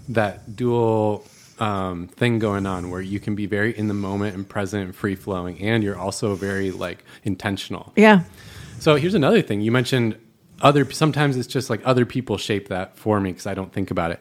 that 0.09 0.55
dual 0.55 1.25
um, 1.59 2.07
thing 2.07 2.39
going 2.39 2.65
on 2.65 2.89
where 2.89 3.01
you 3.01 3.19
can 3.19 3.35
be 3.35 3.45
very 3.45 3.77
in 3.77 3.87
the 3.87 3.93
moment 3.93 4.35
and 4.35 4.47
present 4.47 4.83
and 4.83 4.95
free 4.95 5.15
flowing, 5.15 5.59
and 5.61 5.83
you're 5.83 5.97
also 5.97 6.35
very 6.35 6.71
like 6.71 7.03
intentional. 7.23 7.93
Yeah. 7.95 8.23
So 8.79 8.95
here's 8.95 9.13
another 9.13 9.41
thing 9.41 9.61
you 9.61 9.71
mentioned. 9.71 10.17
Other 10.61 10.89
sometimes 10.91 11.35
it's 11.37 11.47
just 11.47 11.69
like 11.69 11.81
other 11.83 12.05
people 12.05 12.37
shape 12.37 12.69
that 12.69 12.97
for 12.97 13.19
me 13.19 13.31
because 13.31 13.45
I 13.45 13.53
don't 13.53 13.73
think 13.73 13.91
about 13.91 14.11
it. 14.11 14.19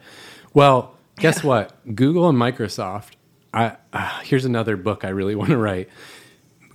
Well, 0.52 0.96
guess 1.18 1.44
what? 1.44 1.94
Google 1.94 2.28
and 2.28 2.38
Microsoft. 2.38 3.12
I 3.52 3.76
uh, 3.92 4.20
here's 4.22 4.44
another 4.44 4.76
book 4.76 5.04
I 5.04 5.10
really 5.10 5.34
want 5.36 5.50
to 5.50 5.56
write. 5.56 5.88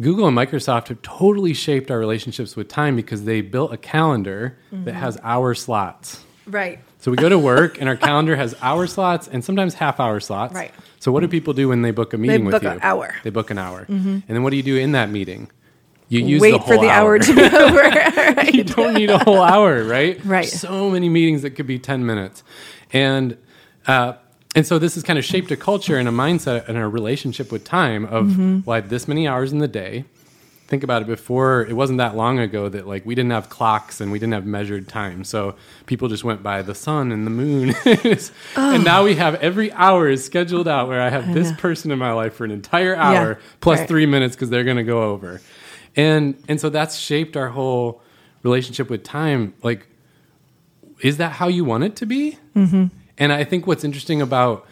Google 0.01 0.27
and 0.27 0.37
Microsoft 0.37 0.87
have 0.87 1.01
totally 1.01 1.53
shaped 1.53 1.91
our 1.91 1.99
relationships 1.99 2.55
with 2.55 2.69
time 2.69 2.95
because 2.95 3.25
they 3.25 3.41
built 3.41 3.73
a 3.73 3.77
calendar 3.77 4.57
that 4.71 4.93
has 4.93 5.17
hour 5.23 5.53
slots. 5.53 6.23
Right. 6.47 6.79
So 6.99 7.11
we 7.11 7.17
go 7.17 7.29
to 7.29 7.39
work 7.39 7.79
and 7.79 7.87
our 7.89 7.95
calendar 7.95 8.35
has 8.35 8.55
hour 8.61 8.85
slots 8.85 9.27
and 9.27 9.43
sometimes 9.43 9.73
half 9.73 9.99
hour 9.99 10.19
slots. 10.19 10.53
Right. 10.53 10.73
So 10.99 11.11
what 11.13 11.21
do 11.21 11.27
people 11.29 11.53
do 11.53 11.69
when 11.69 11.81
they 11.81 11.91
book 11.91 12.13
a 12.13 12.17
meeting 12.17 12.43
with 12.45 12.51
book 12.53 12.63
you? 12.63 12.69
an 12.69 12.79
hour. 12.81 13.15
They 13.23 13.29
book 13.29 13.49
an 13.51 13.57
hour. 13.57 13.85
And 13.87 14.23
then 14.27 14.43
what 14.43 14.49
do 14.51 14.57
you 14.57 14.63
do 14.63 14.75
in 14.77 14.91
that 14.91 15.09
meeting? 15.09 15.49
You 16.09 16.19
use 16.25 16.41
Wait 16.41 16.51
the 16.51 16.59
for 16.59 16.77
the 16.77 16.89
hour, 16.89 17.17
to 17.19 17.35
be 17.35 17.41
over. 17.55 17.77
Right. 17.77 18.53
you 18.53 18.63
don't 18.63 18.95
need 18.95 19.09
a 19.11 19.19
whole 19.19 19.41
hour, 19.41 19.83
right? 19.83 20.23
Right. 20.25 20.47
So 20.47 20.89
many 20.89 21.07
meetings 21.07 21.43
that 21.43 21.51
could 21.51 21.67
be 21.67 21.79
10 21.79 22.05
minutes. 22.05 22.43
And 22.91 23.37
uh, 23.87 24.13
and 24.55 24.65
so 24.65 24.79
this 24.79 24.95
has 24.95 25.03
kind 25.03 25.17
of 25.19 25.23
shaped 25.23 25.51
a 25.51 25.55
culture 25.55 25.97
and 25.97 26.09
a 26.09 26.11
mindset 26.11 26.67
and 26.67 26.77
a 26.77 26.87
relationship 26.87 27.51
with 27.51 27.63
time 27.63 28.05
of 28.05 28.25
Mm-hmm. 28.25 28.61
well, 28.65 28.73
I 28.73 28.81
have 28.81 28.89
this 28.89 29.07
many 29.07 29.27
hours 29.27 29.51
in 29.53 29.59
the 29.59 29.67
day. 29.67 30.05
Think 30.69 30.83
about 30.83 31.01
it 31.01 31.07
before 31.07 31.65
it 31.65 31.73
wasn't 31.73 31.97
that 31.97 32.15
long 32.15 32.37
ago 32.37 32.69
that 32.69 32.87
like 32.87 33.03
we 33.03 33.15
didn't 33.15 33.31
have 33.31 33.49
clocks 33.49 33.99
and 33.99 34.11
we 34.11 34.19
didn't 34.19 34.33
have 34.33 34.45
measured 34.45 34.87
time. 34.87 35.23
So 35.23 35.55
people 35.87 36.07
just 36.09 36.23
went 36.23 36.43
by 36.43 36.61
the 36.61 36.75
sun 36.75 37.11
and 37.11 37.25
the 37.25 37.31
moon. 37.31 37.73
And 38.55 38.83
now 38.83 39.03
we 39.03 39.15
have 39.15 39.35
every 39.35 39.71
hour 39.73 40.07
is 40.07 40.23
scheduled 40.23 40.67
out 40.67 40.87
where 40.87 41.01
I 41.01 41.09
have 41.09 41.33
this 41.33 41.49
know. 41.49 41.57
person 41.57 41.91
in 41.91 41.97
my 41.97 42.13
life 42.13 42.35
for 42.35 42.45
an 42.45 42.51
entire 42.51 42.95
hour 42.95 43.39
plus 43.61 43.79
right. 43.79 43.87
three 43.87 44.05
minutes 44.05 44.35
because 44.35 44.51
they're 44.51 44.63
going 44.63 44.77
to 44.77 44.83
go 44.83 45.01
over. 45.01 45.41
And 45.95 46.41
and 46.47 46.61
so 46.61 46.69
that's 46.69 46.95
shaped 46.95 47.35
our 47.35 47.49
whole 47.49 48.03
relationship 48.43 48.91
with 48.91 49.03
time. 49.03 49.55
Like, 49.63 49.87
is 51.01 51.17
that 51.17 51.31
how 51.31 51.47
you 51.47 51.65
want 51.65 51.83
it 51.83 51.95
to 51.97 52.05
be? 52.05 52.37
Mm-hmm. 52.55 52.85
And 53.17 53.33
I 53.33 53.43
think 53.43 53.65
what's 53.65 53.83
interesting 53.83 54.21
about 54.21 54.67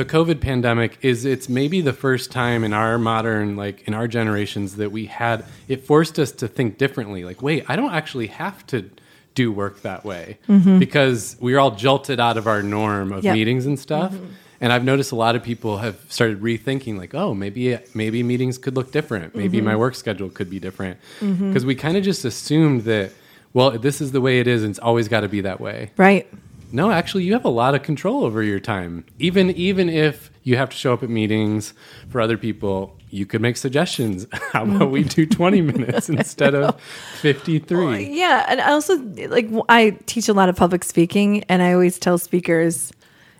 the 0.00 0.06
COVID 0.06 0.40
pandemic 0.40 0.96
is 1.02 1.26
it's 1.26 1.46
maybe 1.50 1.82
the 1.82 1.92
first 1.92 2.32
time 2.32 2.64
in 2.64 2.72
our 2.72 2.96
modern, 2.96 3.54
like 3.54 3.86
in 3.86 3.92
our 3.92 4.08
generations, 4.08 4.76
that 4.76 4.90
we 4.90 5.04
had 5.04 5.44
it 5.68 5.84
forced 5.84 6.18
us 6.18 6.32
to 6.32 6.48
think 6.48 6.78
differently. 6.78 7.22
Like, 7.22 7.42
wait, 7.42 7.66
I 7.68 7.76
don't 7.76 7.92
actually 7.92 8.28
have 8.28 8.66
to 8.68 8.88
do 9.34 9.52
work 9.52 9.82
that 9.82 10.02
way 10.02 10.38
mm-hmm. 10.48 10.78
because 10.78 11.36
we're 11.38 11.58
all 11.58 11.72
jolted 11.72 12.18
out 12.18 12.38
of 12.38 12.46
our 12.46 12.62
norm 12.62 13.12
of 13.12 13.24
Yep. 13.24 13.34
meetings 13.34 13.66
and 13.66 13.78
stuff. 13.78 14.14
Mm-hmm. 14.14 14.24
And 14.62 14.72
I've 14.72 14.84
noticed 14.84 15.12
a 15.12 15.16
lot 15.16 15.36
of 15.36 15.42
people 15.42 15.76
have 15.76 15.98
started 16.08 16.40
rethinking, 16.40 16.96
like, 16.96 17.14
oh, 17.14 17.34
maybe 17.34 17.78
maybe 17.92 18.22
meetings 18.22 18.56
could 18.56 18.76
look 18.76 18.92
different. 18.92 19.34
Maybe 19.36 19.58
mm-hmm. 19.58 19.66
my 19.66 19.76
work 19.76 19.94
schedule 19.94 20.30
could 20.30 20.48
be 20.48 20.58
different 20.58 20.96
because 21.18 21.66
we 21.66 21.74
kind 21.74 21.98
of 21.98 22.04
just 22.04 22.24
assumed 22.24 22.84
that, 22.84 23.12
well, 23.52 23.72
this 23.72 24.00
is 24.00 24.12
the 24.12 24.22
way 24.22 24.40
it 24.40 24.46
is, 24.46 24.62
and 24.62 24.70
it's 24.70 24.78
always 24.78 25.08
got 25.08 25.20
to 25.20 25.28
be 25.28 25.42
that 25.42 25.60
way. 25.60 25.90
Right. 25.98 26.26
No, 26.72 26.90
actually, 26.90 27.24
you 27.24 27.32
have 27.32 27.44
a 27.44 27.50
lot 27.50 27.74
of 27.74 27.82
control 27.82 28.24
over 28.24 28.42
your 28.42 28.60
time. 28.60 29.04
Even 29.18 29.50
even 29.50 29.88
if 29.88 30.30
you 30.42 30.56
have 30.56 30.70
to 30.70 30.76
show 30.76 30.92
up 30.92 31.02
at 31.02 31.10
meetings 31.10 31.74
for 32.08 32.20
other 32.20 32.36
people, 32.36 32.96
you 33.10 33.26
could 33.26 33.40
make 33.40 33.56
suggestions. 33.56 34.26
How 34.52 34.64
about 34.64 34.90
we 34.90 35.04
do 35.04 35.26
twenty 35.38 35.60
minutes 35.60 36.08
instead 36.08 36.54
of 36.54 36.80
fifty 37.20 37.58
three? 37.58 38.18
Yeah, 38.18 38.46
and 38.48 38.60
I 38.60 38.70
also 38.70 38.98
like 39.28 39.48
I 39.68 39.98
teach 40.06 40.28
a 40.28 40.32
lot 40.32 40.48
of 40.48 40.56
public 40.56 40.84
speaking, 40.84 41.44
and 41.44 41.62
I 41.62 41.72
always 41.72 41.98
tell 41.98 42.18
speakers, 42.18 42.92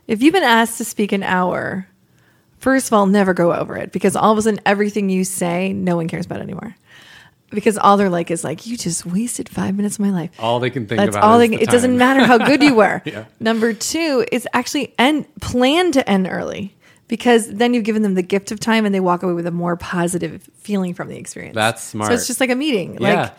if 0.07 0.23
you've 0.23 0.35
been 0.35 0.43
asked 0.43 0.79
to 0.79 0.85
speak 0.85 1.13
an 1.13 1.23
hour, 1.23 1.87
first 2.59 2.89
of 2.89 2.93
all, 2.93 3.07
never 3.07 3.35
go 3.35 3.53
over 3.53 3.77
it 3.77 3.93
because 3.93 4.17
all 4.17 4.33
of 4.33 4.39
a 4.39 4.43
sudden 4.43 4.61
everything 4.67 5.09
you 5.09 5.25
say, 5.25 5.73
no 5.73 5.97
one 5.97 6.09
cares 6.09 6.27
about 6.27 6.41
anymore. 6.41 6.75
Because 7.51 7.77
all 7.77 7.97
they're 7.97 8.09
like 8.11 8.31
is 8.31 8.45
like, 8.45 8.67
you 8.67 8.77
just 8.77 9.05
wasted 9.05 9.49
five 9.49 9.75
minutes 9.77 9.97
of 9.97 10.01
my 10.01 10.11
life. 10.11 10.31
All 10.39 10.61
they 10.61 10.71
can 10.71 10.87
think 10.87 10.99
That's 11.01 11.17
about. 11.17 11.25
all 11.25 11.41
is 11.41 11.51
they. 11.51 11.57
the 11.57 11.63
It 11.63 11.69
doesn't 11.69 11.99
matter 11.99 12.25
how 12.25 12.39
good 12.39 12.63
you 12.63 12.75
were. 12.75 13.03
Yeah. 13.11 13.25
Number 13.41 13.73
two 13.73 14.25
is 14.31 14.47
actually 14.53 14.95
end 14.99 15.27
plan 15.41 15.91
to 15.93 16.09
end 16.09 16.29
early 16.31 16.77
because 17.09 17.49
then 17.53 17.75
you've 17.75 17.83
given 17.85 18.03
them 18.03 18.15
the 18.15 18.23
gift 18.23 18.53
of 18.53 18.61
time 18.61 18.87
and 18.87 18.95
they 18.95 19.01
walk 19.01 19.25
away 19.25 19.33
with 19.33 19.47
a 19.47 19.51
more 19.51 19.77
positive 19.77 20.49
feeling 20.59 20.95
from 20.95 21.09
the 21.09 21.17
experience. 21.17 21.57
That's 21.57 21.83
smart. 21.83 22.09
So 22.09 22.15
it's 22.15 22.29
just 22.29 22.39
like 22.39 22.51
a 22.51 22.55
meeting. 22.55 22.99
Yeah. 23.01 23.23
Like 23.23 23.33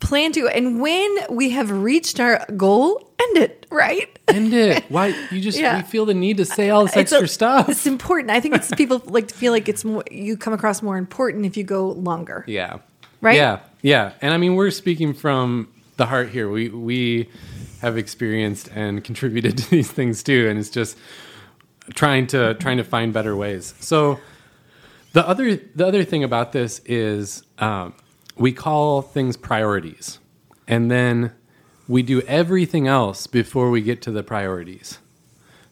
plan 0.00 0.32
to 0.32 0.46
and 0.48 0.80
when 0.82 1.16
we 1.30 1.50
have 1.50 1.70
reached 1.70 2.20
our 2.20 2.44
goal, 2.56 2.98
end 3.18 3.38
it. 3.38 3.66
Right. 3.70 4.18
End 4.28 4.52
it. 4.52 4.84
Why 4.90 5.14
you 5.30 5.40
just 5.40 5.58
Yeah. 5.58 5.76
we 5.78 5.82
feel 5.84 6.04
the 6.04 6.12
need 6.12 6.36
to 6.36 6.44
say 6.44 6.68
all 6.68 6.82
this 6.84 6.94
It's 6.96 7.12
extra 7.12 7.24
a- 7.24 7.28
stuff? 7.28 7.68
It's 7.70 7.86
important. 7.86 8.30
I 8.30 8.40
think 8.40 8.56
it's 8.56 8.74
people 8.74 9.00
like 9.06 9.28
to 9.28 9.34
feel 9.34 9.52
like 9.52 9.70
it's 9.70 9.86
more. 9.86 10.04
You 10.10 10.36
come 10.36 10.52
across 10.52 10.82
more 10.82 10.98
important 10.98 11.46
if 11.46 11.56
you 11.56 11.64
go 11.64 11.88
longer. 11.92 12.44
Yeah. 12.46 12.80
Right? 13.24 13.36
Yeah. 13.36 13.60
Yeah. 13.82 14.12
And 14.20 14.32
I 14.32 14.36
mean, 14.36 14.54
we're 14.54 14.70
speaking 14.70 15.14
from 15.14 15.68
the 15.96 16.06
heart 16.06 16.30
here. 16.30 16.48
We 16.50 16.68
we 16.68 17.28
have 17.80 17.96
experienced 17.98 18.68
and 18.74 19.02
contributed 19.04 19.58
to 19.58 19.70
these 19.70 19.90
things 19.90 20.22
too, 20.22 20.48
and 20.48 20.58
it's 20.58 20.70
just 20.70 20.96
trying 21.94 22.26
to 22.28 22.54
trying 22.54 22.76
to 22.78 22.84
find 22.84 23.12
better 23.12 23.34
ways. 23.36 23.74
So 23.80 24.20
the 25.12 25.26
other 25.28 25.56
the 25.74 25.86
other 25.86 26.04
thing 26.04 26.24
about 26.24 26.52
this 26.52 26.80
is 26.86 27.42
um, 27.58 27.94
we 28.36 28.52
call 28.52 29.02
things 29.02 29.36
priorities, 29.36 30.18
and 30.66 30.90
then 30.90 31.32
we 31.86 32.02
do 32.02 32.20
everything 32.22 32.86
else 32.88 33.26
before 33.26 33.70
we 33.70 33.80
get 33.82 34.00
to 34.02 34.10
the 34.10 34.22
priorities. 34.22 34.98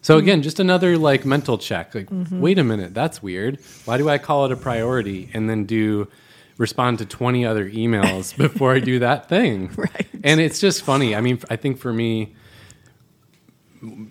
So 0.01 0.17
again, 0.17 0.41
just 0.41 0.59
another 0.59 0.97
like 0.97 1.25
mental 1.25 1.57
check. 1.57 1.95
Like, 1.95 2.07
Mm-hmm. 2.09 2.41
wait 2.41 2.59
a 2.59 2.63
minute, 2.63 2.93
that's 2.93 3.23
weird. 3.23 3.57
Why 3.85 3.97
do 3.97 4.09
I 4.09 4.17
call 4.17 4.45
it 4.45 4.51
a 4.51 4.55
priority 4.57 5.29
and 5.33 5.49
then 5.49 5.65
do 5.65 6.07
respond 6.57 6.99
to 6.99 7.05
20 7.05 7.45
other 7.45 7.69
emails 7.69 8.35
before 8.37 8.73
I 8.73 8.79
do 8.79 8.99
that 8.99 9.29
thing? 9.29 9.71
Right. 9.77 10.07
And 10.23 10.39
it's 10.39 10.59
just 10.59 10.83
funny. 10.83 11.15
I 11.15 11.21
mean, 11.21 11.39
I 11.49 11.57
think 11.57 11.77
for 11.77 11.91
me 11.91 12.33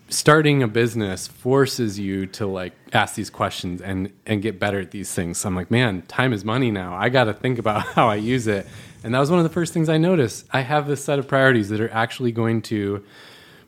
starting 0.08 0.62
a 0.62 0.68
business 0.68 1.26
forces 1.26 1.98
you 1.98 2.26
to 2.26 2.46
like 2.46 2.74
ask 2.92 3.14
these 3.14 3.30
questions 3.30 3.80
and 3.80 4.12
and 4.26 4.42
get 4.42 4.58
better 4.58 4.80
at 4.80 4.90
these 4.90 5.12
things. 5.14 5.38
So 5.38 5.48
I'm 5.48 5.56
like, 5.56 5.70
man, 5.70 6.02
time 6.02 6.32
is 6.32 6.44
money 6.44 6.70
now. 6.70 6.94
I 6.94 7.08
got 7.08 7.24
to 7.24 7.34
think 7.34 7.58
about 7.58 7.82
how 7.94 8.08
I 8.08 8.16
use 8.16 8.46
it. 8.46 8.66
And 9.04 9.14
that 9.14 9.18
was 9.18 9.30
one 9.30 9.38
of 9.38 9.44
the 9.44 9.50
first 9.50 9.72
things 9.72 9.88
I 9.88 9.98
noticed. 9.98 10.46
I 10.52 10.60
have 10.60 10.86
this 10.86 11.04
set 11.04 11.18
of 11.18 11.26
priorities 11.26 11.68
that 11.70 11.80
are 11.80 11.90
actually 11.90 12.32
going 12.32 12.62
to 12.62 13.02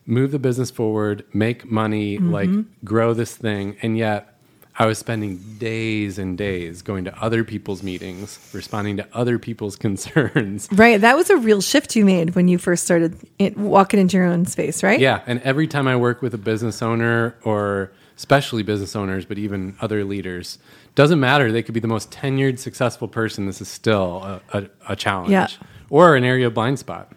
move 0.07 0.31
the 0.31 0.38
business 0.38 0.71
forward, 0.71 1.25
make 1.33 1.64
money, 1.64 2.19
mm-hmm. 2.19 2.31
like 2.31 2.50
grow 2.85 3.14
this 3.14 3.35
thing. 3.35 3.76
And 3.83 3.97
yet 3.97 4.34
I 4.76 4.87
was 4.87 4.99
spending 4.99 5.37
days 5.59 6.19
and 6.19 6.37
days 6.37 6.83
going 6.83 7.04
to 7.04 7.16
other 7.23 7.45
people's 7.45 7.83
meetings, 7.83 8.38
responding 8.52 8.97
to 8.97 9.07
other 9.12 9.38
people's 9.38 9.76
concerns. 9.87 10.69
Right. 10.73 11.00
That 11.00 11.16
was 11.16 11.31
a 11.31 11.37
real 11.37 11.61
shift 11.61 11.95
you 11.95 12.04
made 12.04 12.35
when 12.35 12.49
you 12.49 12.59
first 12.59 12.83
started 12.85 13.16
it, 13.38 13.57
walking 13.57 14.00
into 14.00 14.16
your 14.16 14.26
own 14.26 14.47
space, 14.47 14.83
right? 14.83 14.99
Yeah, 14.99 15.23
and 15.26 15.40
every 15.43 15.69
time 15.69 15.87
I 15.87 15.95
work 15.97 16.23
with 16.23 16.35
a 16.35 16.38
business 16.38 16.83
owner 16.83 17.37
or 17.45 17.93
especially 18.16 18.62
business 18.62 18.95
owners, 18.97 19.25
but 19.25 19.38
even 19.38 19.76
other 19.81 20.04
leaders, 20.04 20.59
doesn't 20.95 21.19
matter. 21.19 21.50
They 21.50 21.62
could 21.62 21.75
be 21.75 21.81
the 21.81 21.88
most 21.88 22.11
tenured, 22.12 22.59
successful 22.61 23.09
person. 23.09 23.47
This 23.47 23.61
is 23.61 23.69
still 23.69 24.23
a, 24.23 24.40
a, 24.59 24.66
a 24.90 24.97
challenge 24.97 25.31
Yeah. 25.33 25.49
or 25.90 26.14
an 26.14 26.23
area 26.25 26.47
of 26.47 26.54
blind 26.54 26.78
spot. 26.78 27.12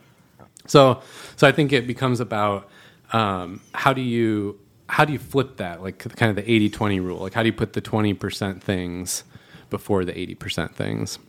So, 0.65 1.01
so 1.35 1.47
I 1.47 1.51
think 1.51 1.71
it 1.73 1.85
becomes 1.87 2.19
about 2.19 2.69
um, 3.13 3.61
how 3.73 3.93
do 3.93 4.01
you 4.01 4.59
how 4.89 5.05
do 5.05 5.13
you 5.13 5.19
flip 5.19 5.57
that, 5.57 5.81
like 5.81 5.99
kind 6.15 6.29
of 6.29 6.45
the 6.45 6.69
80-20 6.69 7.03
rule? 7.03 7.19
Like 7.19 7.33
how 7.33 7.43
do 7.43 7.47
you 7.47 7.53
put 7.53 7.73
the 7.73 7.81
twenty 7.81 8.13
percent 8.13 8.63
things 8.63 9.23
before 9.69 10.05
the 10.05 10.17
eighty 10.17 10.35
percent 10.35 10.75
things? 10.75 11.19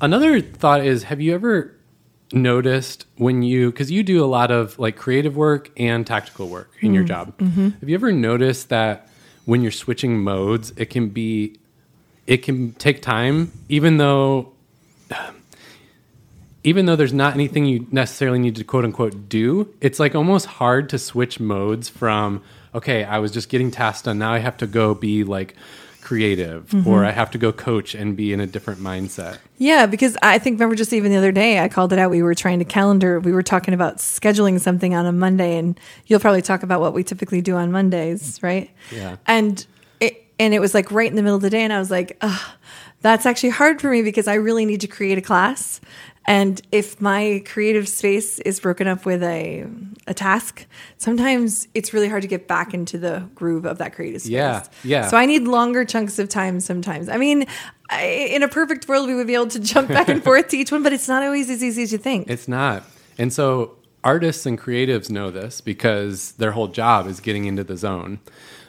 Another 0.00 0.40
thought 0.40 0.84
is 0.84 1.04
have 1.04 1.20
you 1.20 1.34
ever 1.34 1.76
noticed 2.32 3.06
when 3.16 3.42
you 3.42 3.70
because 3.70 3.90
you 3.90 4.02
do 4.02 4.24
a 4.24 4.26
lot 4.26 4.50
of 4.50 4.78
like 4.78 4.96
creative 4.96 5.36
work 5.36 5.70
and 5.76 6.06
tactical 6.06 6.48
work 6.48 6.70
in 6.80 6.92
your 6.92 7.04
mm-hmm. 7.04 7.08
job 7.08 7.38
mm-hmm. 7.38 7.68
have 7.68 7.88
you 7.88 7.94
ever 7.94 8.10
noticed 8.10 8.68
that 8.68 9.08
when 9.44 9.62
you're 9.62 9.70
switching 9.70 10.18
modes 10.18 10.72
it 10.76 10.86
can 10.86 11.08
be 11.08 11.56
it 12.26 12.38
can 12.38 12.72
take 12.74 13.00
time 13.00 13.52
even 13.68 13.98
though 13.98 14.52
even 16.66 16.86
though 16.86 16.96
there's 16.96 17.12
not 17.12 17.32
anything 17.32 17.64
you 17.64 17.86
necessarily 17.92 18.40
need 18.40 18.56
to 18.56 18.64
quote 18.64 18.84
unquote 18.84 19.28
do, 19.28 19.72
it's 19.80 20.00
like 20.00 20.16
almost 20.16 20.46
hard 20.46 20.88
to 20.88 20.98
switch 20.98 21.38
modes 21.38 21.88
from, 21.88 22.42
okay, 22.74 23.04
I 23.04 23.18
was 23.20 23.30
just 23.30 23.48
getting 23.48 23.70
tasks 23.70 24.02
done. 24.02 24.18
Now 24.18 24.32
I 24.32 24.38
have 24.38 24.56
to 24.56 24.66
go 24.66 24.92
be 24.92 25.22
like 25.22 25.54
creative 26.00 26.68
mm-hmm. 26.70 26.88
or 26.88 27.04
I 27.04 27.12
have 27.12 27.30
to 27.30 27.38
go 27.38 27.52
coach 27.52 27.94
and 27.94 28.16
be 28.16 28.32
in 28.32 28.40
a 28.40 28.48
different 28.48 28.80
mindset. 28.80 29.38
Yeah, 29.58 29.86
because 29.86 30.16
I 30.22 30.40
think 30.40 30.54
remember 30.54 30.74
just 30.74 30.92
even 30.92 31.12
the 31.12 31.18
other 31.18 31.30
day 31.30 31.60
I 31.60 31.68
called 31.68 31.92
it 31.92 32.00
out. 32.00 32.10
We 32.10 32.20
were 32.20 32.34
trying 32.34 32.58
to 32.58 32.64
calendar. 32.64 33.20
We 33.20 33.30
were 33.30 33.44
talking 33.44 33.72
about 33.72 33.98
scheduling 33.98 34.58
something 34.58 34.92
on 34.92 35.06
a 35.06 35.12
Monday, 35.12 35.58
and 35.58 35.78
you'll 36.06 36.18
probably 36.18 36.42
talk 36.42 36.64
about 36.64 36.80
what 36.80 36.94
we 36.94 37.04
typically 37.04 37.42
do 37.42 37.54
on 37.54 37.70
Mondays, 37.70 38.42
right? 38.42 38.72
Yeah. 38.90 39.18
And 39.28 39.64
it 40.00 40.24
and 40.40 40.52
it 40.52 40.58
was 40.58 40.74
like 40.74 40.90
right 40.90 41.08
in 41.08 41.14
the 41.14 41.22
middle 41.22 41.36
of 41.36 41.42
the 41.42 41.50
day, 41.50 41.62
and 41.62 41.72
I 41.72 41.78
was 41.78 41.92
like, 41.92 42.20
that's 43.02 43.24
actually 43.24 43.50
hard 43.50 43.80
for 43.80 43.88
me 43.88 44.02
because 44.02 44.26
I 44.26 44.34
really 44.34 44.64
need 44.64 44.80
to 44.80 44.88
create 44.88 45.16
a 45.16 45.22
class. 45.22 45.80
And 46.26 46.60
if 46.72 47.00
my 47.00 47.42
creative 47.46 47.88
space 47.88 48.40
is 48.40 48.58
broken 48.58 48.88
up 48.88 49.06
with 49.06 49.22
a 49.22 49.66
a 50.08 50.14
task, 50.14 50.66
sometimes 50.98 51.68
it's 51.74 51.92
really 51.92 52.08
hard 52.08 52.22
to 52.22 52.28
get 52.28 52.48
back 52.48 52.74
into 52.74 52.98
the 52.98 53.28
groove 53.34 53.64
of 53.64 53.78
that 53.78 53.94
creative 53.94 54.22
space. 54.22 54.30
Yeah, 54.30 54.64
yeah. 54.84 55.08
So 55.08 55.16
I 55.16 55.26
need 55.26 55.44
longer 55.44 55.84
chunks 55.84 56.18
of 56.18 56.28
time 56.28 56.60
sometimes. 56.60 57.08
I 57.08 57.16
mean, 57.16 57.46
I, 57.90 58.04
in 58.04 58.42
a 58.42 58.48
perfect 58.48 58.88
world, 58.88 59.06
we 59.06 59.14
would 59.14 59.26
be 59.26 59.34
able 59.34 59.48
to 59.48 59.60
jump 59.60 59.88
back 59.88 60.08
and 60.08 60.22
forth 60.24 60.48
to 60.48 60.56
each 60.56 60.72
one, 60.72 60.82
but 60.82 60.92
it's 60.92 61.08
not 61.08 61.22
always 61.22 61.48
as 61.48 61.62
easy 61.62 61.82
as 61.82 61.92
you 61.92 61.98
think. 61.98 62.28
It's 62.28 62.48
not. 62.48 62.84
And 63.18 63.32
so 63.32 63.76
artists 64.02 64.46
and 64.46 64.58
creatives 64.58 65.10
know 65.10 65.30
this 65.30 65.60
because 65.60 66.32
their 66.32 66.52
whole 66.52 66.68
job 66.68 67.06
is 67.06 67.20
getting 67.20 67.44
into 67.44 67.64
the 67.64 67.76
zone. 67.76 68.20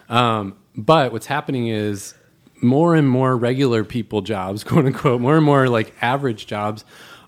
Um, 0.09 0.57
but 0.75 1.11
what's 1.11 1.27
happening 1.27 1.67
is 1.67 2.13
more 2.61 2.95
and 2.95 3.07
more 3.07 3.35
regular 3.35 3.83
people 3.83 4.21
jobs, 4.21 4.63
quote 4.63 4.85
unquote, 4.85 5.21
more 5.21 5.37
and 5.37 5.45
more 5.45 5.69
like 5.69 5.93
average 6.01 6.47
jobs 6.47 6.85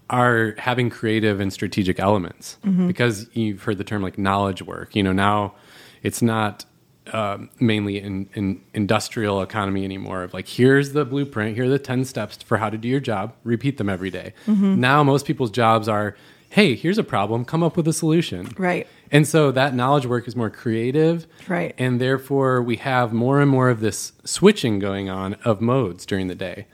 are 0.10 0.56
having 0.58 0.90
creative 0.90 1.40
and 1.40 1.52
strategic 1.54 2.00
elements 2.00 2.58
because 2.88 3.28
you've 3.34 3.64
heard 3.64 3.78
the 3.78 3.84
term 3.84 4.02
like 4.02 4.18
knowledge 4.18 4.62
work. 4.62 4.96
You 4.96 5.04
know, 5.04 5.12
now 5.14 5.54
it's 6.04 6.22
not 6.22 6.66
um, 7.14 7.50
mainly 7.60 8.00
in, 8.00 8.30
in 8.34 8.62
industrial 8.74 9.42
economy 9.42 9.84
anymore 9.84 10.24
of 10.24 10.34
like 10.34 10.48
here's 10.48 10.94
the 10.94 11.06
blueprint 11.06 11.56
here 11.56 11.66
are 11.66 11.70
the 11.70 11.80
10 11.80 12.06
steps 12.06 12.38
for 12.44 12.58
how 12.58 12.70
to 12.70 12.78
do 12.78 12.88
your 12.88 13.00
job 13.00 13.34
repeat 13.44 13.78
them 13.78 13.90
every 13.90 14.12
day. 14.12 14.34
now 14.48 15.04
most 15.04 15.26
people's 15.26 15.50
jobs 15.50 15.88
are 15.88 16.16
hey 16.52 16.76
here's 16.76 17.00
a 17.00 17.04
problem 17.04 17.44
come 17.46 17.64
up 17.64 17.76
with 17.76 17.88
a 17.88 17.94
solution 17.94 18.50
Right. 18.60 18.86
and 19.12 19.28
so 19.28 19.50
that 19.52 19.74
knowledge 19.74 20.06
work 20.06 20.28
is 20.28 20.36
more 20.36 20.52
creative 20.52 21.26
Right. 21.48 21.74
and 21.80 22.00
therefore 22.00 22.62
we 22.62 22.76
have 22.76 23.12
more 23.12 23.42
and 23.42 23.50
more 23.50 23.70
of 23.72 23.80
this 23.80 24.12
switching 24.24 24.78
going 24.78 25.10
on 25.10 25.34
of 25.44 25.62
modes 25.62 26.06
during 26.06 26.28
the 26.28 26.36
day 26.36 26.68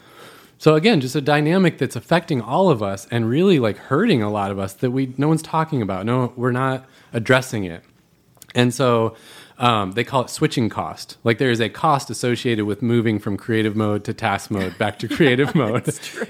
so 0.57 0.75
again 0.75 1.01
just 1.01 1.15
a 1.15 1.21
dynamic 1.21 1.77
that's 1.77 1.95
affecting 1.95 2.41
all 2.41 2.69
of 2.69 2.81
us 2.81 3.07
and 3.11 3.29
really 3.29 3.59
like 3.59 3.77
hurting 3.77 4.21
a 4.21 4.29
lot 4.29 4.51
of 4.51 4.59
us 4.59 4.73
that 4.73 4.91
we 4.91 5.13
no 5.17 5.27
one's 5.27 5.41
talking 5.41 5.81
about 5.81 6.05
no 6.05 6.33
we're 6.35 6.51
not 6.51 6.85
addressing 7.13 7.63
it 7.63 7.83
and 8.53 8.73
so 8.73 9.15
um, 9.57 9.93
they 9.93 10.03
call 10.03 10.21
it 10.21 10.29
switching 10.29 10.69
cost. 10.69 11.17
Like 11.23 11.37
there 11.37 11.49
is 11.49 11.61
a 11.61 11.69
cost 11.69 12.09
associated 12.09 12.65
with 12.65 12.81
moving 12.81 13.19
from 13.19 13.37
creative 13.37 13.75
mode 13.75 14.03
to 14.05 14.13
task 14.13 14.51
mode 14.51 14.77
back 14.77 14.99
to 14.99 15.07
creative 15.07 15.55
mode. 15.55 15.87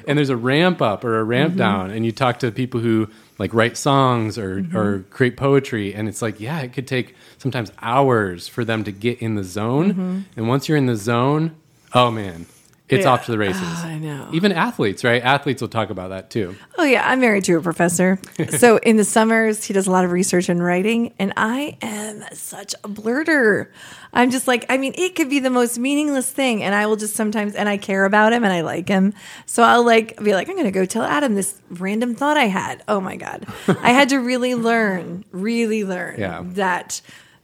And 0.07 0.17
there's 0.17 0.29
a 0.29 0.37
ramp 0.37 0.81
up 0.81 1.03
or 1.03 1.19
a 1.19 1.23
ramp 1.23 1.51
mm-hmm. 1.51 1.59
down. 1.59 1.91
And 1.91 2.05
you 2.05 2.11
talk 2.11 2.39
to 2.39 2.51
people 2.51 2.79
who 2.79 3.09
like 3.39 3.53
write 3.53 3.77
songs 3.77 4.37
or, 4.37 4.61
mm-hmm. 4.61 4.77
or 4.77 4.99
create 5.09 5.37
poetry. 5.37 5.93
And 5.93 6.07
it's 6.07 6.21
like, 6.21 6.39
yeah, 6.39 6.59
it 6.59 6.73
could 6.73 6.87
take 6.87 7.15
sometimes 7.39 7.71
hours 7.81 8.47
for 8.47 8.63
them 8.63 8.83
to 8.83 8.91
get 8.91 9.19
in 9.19 9.35
the 9.35 9.43
zone. 9.43 9.91
Mm-hmm. 9.91 10.19
And 10.37 10.47
once 10.47 10.69
you're 10.69 10.77
in 10.77 10.85
the 10.85 10.95
zone, 10.95 11.55
oh 11.93 12.11
man, 12.11 12.45
it's 12.87 13.03
Yeah. 13.03 13.11
off 13.11 13.25
to 13.25 13.31
the 13.31 13.37
races. 13.37 13.61
Ah, 13.63 13.87
I 13.87 13.97
know. 13.97 14.29
Even 14.31 14.51
athletes, 14.51 15.03
right? 15.03 15.21
Athletes 15.23 15.61
will 15.61 15.69
talk 15.69 15.89
about 15.89 16.09
that 16.09 16.29
too. 16.29 16.55
Oh 16.77 16.83
yeah, 16.83 17.09
I'm 17.09 17.19
married 17.19 17.43
to 17.45 17.57
a 17.57 17.61
professor. 17.61 18.19
so 18.59 18.77
in 18.77 18.97
the 18.97 19.03
summers, 19.03 19.63
he 19.63 19.73
does 19.73 19.87
a 19.87 19.91
lot 19.91 20.05
of 20.05 20.11
research 20.11 20.49
and 20.49 20.63
writing, 20.63 21.13
and 21.17 21.33
I 21.35 21.77
am 21.81 22.23
such 22.33 22.73
a 22.83 22.87
blurter. 22.89 23.69
I'm 24.13 24.31
just 24.31 24.47
like, 24.47 24.65
I 24.69 24.77
mean, 24.77 24.93
it 24.97 25.15
could 25.15 25.29
be 25.29 25.39
the 25.39 25.49
most 25.49 25.77
meaningless 25.77 26.29
thing, 26.31 26.63
and 26.63 26.73
I 26.75 26.85
will 26.85 26.95
just 26.95 27.15
sometimes, 27.15 27.53
and 27.55 27.67
I 27.67 27.77
care 27.77 28.05
about 28.05 28.31
him 28.33 28.43
and 28.43 28.53
I 28.53 28.61
like 28.61 28.87
him, 28.87 29.13
so 29.45 29.61
I'll 29.63 29.83
like 29.83 30.21
be 30.23 30.33
like, 30.33 30.47
I'm 30.49 30.55
gonna 30.55 30.71
go 30.71 30.85
tell 30.85 31.03
Adam 31.03 31.35
this 31.35 31.59
random 31.71 32.15
thought 32.15 32.37
I 32.37 32.45
had. 32.45 32.83
Oh 32.87 33.01
my 33.01 33.15
god, 33.15 33.45
I 33.67 33.91
had 33.91 34.09
to 34.09 34.17
really 34.17 34.53
learn, 34.69 35.25
really 35.31 35.83
learn 35.83 36.19
Yeah. 36.19 36.43
that 36.45 37.01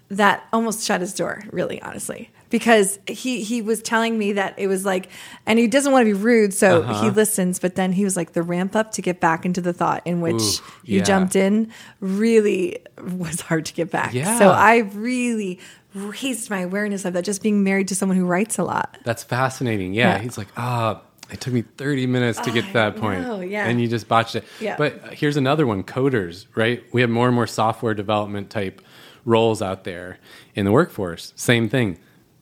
that 0.09 0.45
almost 0.53 0.85
shut 0.85 1.01
his 1.01 1.13
door. 1.13 1.43
Really, 1.51 1.81
honestly. 1.81 2.29
Because 2.51 2.99
he 3.07 3.43
he 3.43 3.61
was 3.63 3.81
telling 3.81 4.19
me 4.19 4.33
that 4.33 4.53
it 4.59 4.67
was 4.67 4.85
like, 4.85 5.09
and 5.47 5.57
he 5.57 5.67
doesn't 5.67 5.91
want 5.91 6.03
to 6.05 6.13
be 6.13 6.19
rude, 6.21 6.53
so 6.53 6.81
Uh-huh. 6.81 7.03
he 7.03 7.09
listens. 7.09 7.57
But 7.59 7.75
then 7.75 7.93
he 7.93 8.03
was 8.03 8.15
like, 8.15 8.33
the 8.33 8.43
ramp 8.43 8.75
up 8.75 8.91
to 8.91 9.01
get 9.01 9.19
back 9.19 9.45
into 9.45 9.61
the 9.61 9.73
thought 9.73 10.01
in 10.05 10.21
which 10.21 10.35
Ooh, 10.35 10.63
you 10.83 10.97
yeah. 10.99 11.03
jumped 11.03 11.35
in 11.35 11.71
really 11.99 12.79
was 13.17 13.41
hard 13.41 13.65
to 13.65 13.73
get 13.73 13.89
back. 13.89 14.13
Yeah. 14.13 14.37
So 14.37 14.49
I 14.51 14.77
really 14.93 15.59
raised 15.93 16.49
my 16.49 16.59
awareness 16.59 17.05
of 17.05 17.13
that 17.13 17.23
just 17.25 17.41
being 17.41 17.63
married 17.63 17.87
to 17.89 17.95
someone 17.95 18.17
who 18.17 18.25
writes 18.25 18.57
a 18.57 18.63
lot. 18.63 18.97
That's 19.03 19.23
fascinating. 19.23 19.93
Yeah. 19.93 20.15
Yeah. 20.15 20.19
He's 20.19 20.37
like, 20.37 20.47
ah, 20.57 21.01
it 21.31 21.39
took 21.41 21.53
me 21.53 21.61
30 21.63 22.07
minutes 22.07 22.39
to 22.41 22.51
get 22.51 22.65
to 22.65 22.73
that 22.73 22.95
point. 22.97 23.21
know, 23.21 23.39
yeah. 23.41 23.65
And 23.67 23.81
you 23.81 23.87
just 23.87 24.07
botched 24.07 24.35
it. 24.35 24.43
Yeah. 24.59 24.75
But 24.77 25.13
here's 25.13 25.37
another 25.37 25.65
one 25.65 25.83
coders, 25.83 26.45
right? 26.55 26.83
We 26.93 27.01
have 27.01 27.09
more 27.09 27.27
and 27.27 27.35
more 27.35 27.47
software 27.47 27.93
development 27.93 28.49
type 28.49 28.81
roles 29.25 29.61
out 29.61 29.83
there 29.83 30.17
in 30.55 30.65
the 30.65 30.71
workforce. 30.71 31.31
Same 31.35 31.69
thing. 31.69 31.97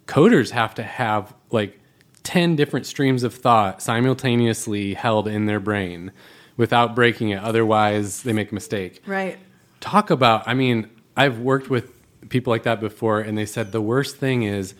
Coders 0.10 0.50
have 0.52 0.74
to 0.76 0.84
have 0.84 1.34
like 1.52 1.80
10 2.24 2.56
different 2.56 2.86
streams 2.86 3.24
of 3.24 3.34
thought 3.34 3.82
simultaneously 3.82 4.94
held 4.96 5.28
in 5.28 5.46
their 5.46 5.60
brain 5.60 6.12
without 6.58 6.96
breaking 6.96 7.30
it. 7.30 7.40
Otherwise, 7.42 8.24
they 8.24 8.34
make 8.34 8.52
a 8.52 8.54
mistake 8.56 9.02
Right. 9.06 9.38
talk 9.80 10.10
about 10.10 10.46
i 10.48 10.54
mean 10.54 10.90
i've 11.16 11.40
worked 11.40 11.70
with 11.70 11.86
people 12.28 12.52
like 12.52 12.64
that 12.64 12.80
before 12.82 13.22
and 13.22 13.38
they 13.38 13.46
said 13.46 13.72
the 13.72 13.80
worst 13.82 14.18
thing 14.18 14.44
is 14.44 14.74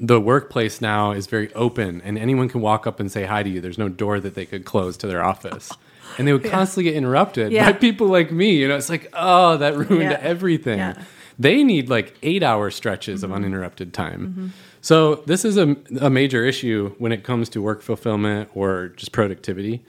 the 0.00 0.20
workplace 0.20 0.80
now 0.80 1.12
is 1.12 1.26
very 1.28 1.52
open 1.54 2.00
and 2.04 2.18
anyone 2.18 2.48
can 2.48 2.60
walk 2.60 2.86
up 2.88 2.98
and 2.98 3.12
say 3.12 3.24
hi 3.24 3.42
to 3.44 3.48
you 3.48 3.60
there's 3.60 3.78
no 3.78 3.88
door 3.88 4.18
that 4.18 4.34
they 4.34 4.44
could 4.44 4.64
close 4.64 4.96
to 4.96 5.06
their 5.06 5.22
office 5.24 5.70
and 6.18 6.26
they 6.26 6.32
would 6.32 6.42
constantly 6.56 6.84
get 6.90 6.94
interrupted 6.96 7.52
Yeah. 7.52 7.70
by 7.70 7.78
people 7.78 8.08
like 8.08 8.32
me 8.32 8.56
you 8.56 8.66
know 8.66 8.76
it's 8.76 8.88
like 8.90 9.08
oh 9.12 9.58
that 9.58 9.76
ruined 9.76 10.10
Yeah. 10.10 10.18
everything 10.20 10.78
Yeah. 10.78 11.02
They 11.38 11.62
need 11.62 11.88
like 11.88 12.16
eight 12.22 12.42
hour 12.42 12.70
stretches 12.70 13.22
of 13.22 13.28
mm-hmm. 13.28 13.36
uninterrupted 13.36 13.92
time 13.92 14.28
mm-hmm. 14.28 14.48
so 14.80 15.16
this 15.26 15.44
is 15.44 15.56
a, 15.56 15.76
a 16.00 16.10
major 16.10 16.44
issue 16.44 16.94
when 16.98 17.12
it 17.12 17.24
comes 17.24 17.48
to 17.48 17.62
work 17.62 17.82
fulfillment 17.82 18.48
or 18.54 18.88
just 18.96 19.12
productivity 19.12 19.84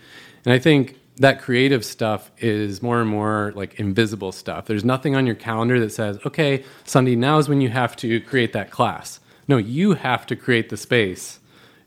and 0.45 0.53
i 0.53 0.59
think 0.59 0.97
that 1.17 1.41
creative 1.41 1.83
stuff 1.83 2.31
is 2.37 2.81
more 2.81 3.01
and 3.01 3.09
more 3.09 3.51
like 3.55 3.79
invisible 3.79 4.31
stuff. 4.31 4.65
There's 4.65 4.85
nothing 4.85 5.15
on 5.15 5.25
your 5.25 5.35
calendar 5.35 5.79
that 5.79 5.91
says, 5.91 6.19
okay, 6.25 6.63
Sunday, 6.83 7.15
now 7.15 7.39
is 7.39 7.49
when 7.49 7.59
you 7.59 7.69
have 7.69 7.95
to 7.97 8.21
create 8.21 8.53
that 8.53 8.69
class. 8.69 9.19
No, 9.47 9.57
you 9.57 9.93
have 9.93 10.25
to 10.27 10.35
create 10.35 10.69
the 10.69 10.77
space. 10.77 11.39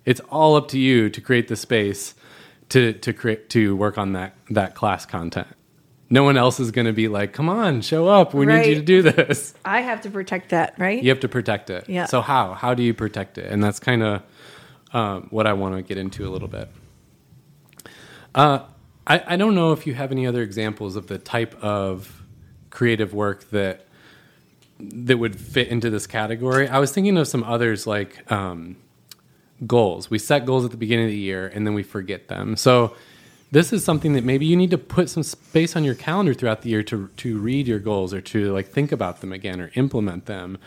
It's 0.05 0.21
all 0.31 0.57
up 0.57 0.69
to 0.69 0.79
you 0.79 1.11
to 1.11 1.21
create 1.21 1.49
the 1.49 1.57
space 1.57 2.14
to, 2.71 2.93
to 2.95 3.12
create 3.12 3.50
to 3.50 3.76
work 3.76 3.99
on 3.99 4.12
that 4.12 4.35
that 4.49 4.75
class 4.75 5.05
content. 5.05 5.49
No 6.12 6.25
one 6.25 6.37
else 6.37 6.59
is 6.59 6.73
going 6.73 6.87
to 6.87 6.93
be 6.93 7.09
like, 7.09 7.33
"Come 7.33 7.49
on, 7.49 7.83
show 7.83 8.09
up. 8.09 8.35
We 8.35 8.45
need 8.47 8.67
you 8.67 8.75
to 8.75 8.83
do 8.83 9.02
this." 9.02 9.55
I 9.64 9.81
have 9.81 10.00
to 10.02 10.11
protect 10.11 10.50
that, 10.50 10.75
right? 10.79 11.00
You 11.02 11.11
have 11.11 11.21
to 11.21 11.29
protect 11.29 11.71
it. 11.71 11.88
Yeah. 11.88 12.07
So 12.07 12.21
how? 12.21 12.55
How 12.55 12.75
do 12.75 12.83
you 12.83 12.93
protect 12.93 13.38
it? 13.38 13.50
And 13.50 13.62
that's 13.62 13.79
kind 13.79 14.02
of 14.02 14.23
um, 14.93 15.29
what 15.31 15.47
I 15.47 15.52
want 15.52 15.76
to 15.76 15.83
get 15.83 15.99
into 15.99 16.26
a 16.26 16.31
little 16.31 16.49
bit. 16.49 16.69
Uh, 18.35 18.61
I, 19.07 19.23
I 19.26 19.37
don't 19.37 19.55
know 19.55 19.73
if 19.73 19.87
you 19.87 19.95
have 19.95 20.12
any 20.12 20.26
other 20.26 20.43
examples 20.43 20.97
of 20.97 21.07
the 21.07 21.19
type 21.19 21.55
of 21.62 22.23
creative 22.71 23.12
work 23.14 23.49
that 23.50 23.87
that 24.79 25.19
would 25.19 25.37
fit 25.37 25.69
into 25.69 25.90
this 25.90 26.07
category. 26.07 26.69
I 26.69 26.79
was 26.79 26.93
thinking 26.93 27.19
of 27.19 27.29
some 27.29 27.45
others 27.45 27.87
like 27.87 28.31
um, 28.33 28.76
goals. 29.67 30.11
We 30.11 30.19
set 30.19 30.47
goals 30.47 30.64
at 30.64 30.71
the 30.71 30.76
beginning 30.76 31.07
of 31.07 31.11
the 31.11 31.19
year 31.19 31.47
and 31.49 31.67
then 31.67 31.75
we 31.75 31.83
forget 31.83 32.29
them. 32.29 32.57
So 32.57 32.97
this 33.52 33.73
is 33.73 33.85
something 33.85 34.12
that 34.12 34.25
maybe 34.25 34.47
you 34.47 34.57
need 34.57 34.71
to 34.71 34.78
put 34.78 35.09
some 35.11 35.23
space 35.23 35.75
on 35.76 35.85
your 35.85 35.95
calendar 35.95 36.33
throughout 36.35 36.62
the 36.62 36.71
year 36.71 36.83
to 36.85 37.09
to 37.19 37.38
read 37.38 37.66
your 37.66 37.78
goals 37.80 38.14
or 38.14 38.21
to 38.21 38.52
like 38.52 38.69
think 38.69 38.92
about 38.92 39.21
them 39.21 39.33
again 39.33 39.61
or 39.61 39.71
implement 39.75 40.26
them. 40.26 40.59